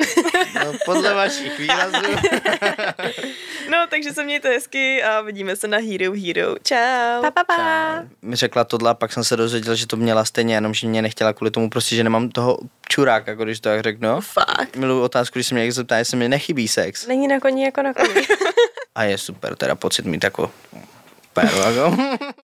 [0.54, 1.96] No, podle vašich výrazů.
[3.70, 6.54] No, takže se mějte hezky a vidíme se na Hero Hero.
[6.62, 7.22] Čau.
[7.22, 8.02] Pa, pa, pa.
[8.22, 11.02] Mi řekla tohle a pak jsem se dozvěděl, že to měla stejně, jenom že mě
[11.02, 12.58] nechtěla kvůli tomu prostě, že nemám toho
[12.88, 14.20] čuráka, jako když to tak řeknu.
[14.20, 14.76] Fakt.
[14.76, 17.06] Miluji otázku, když se mě někdo zeptá, jestli mi nechybí sex.
[17.06, 18.14] Není na koni jako na koni.
[18.96, 20.50] A je super, teda pocit mít jako
[21.32, 21.96] péru, jako.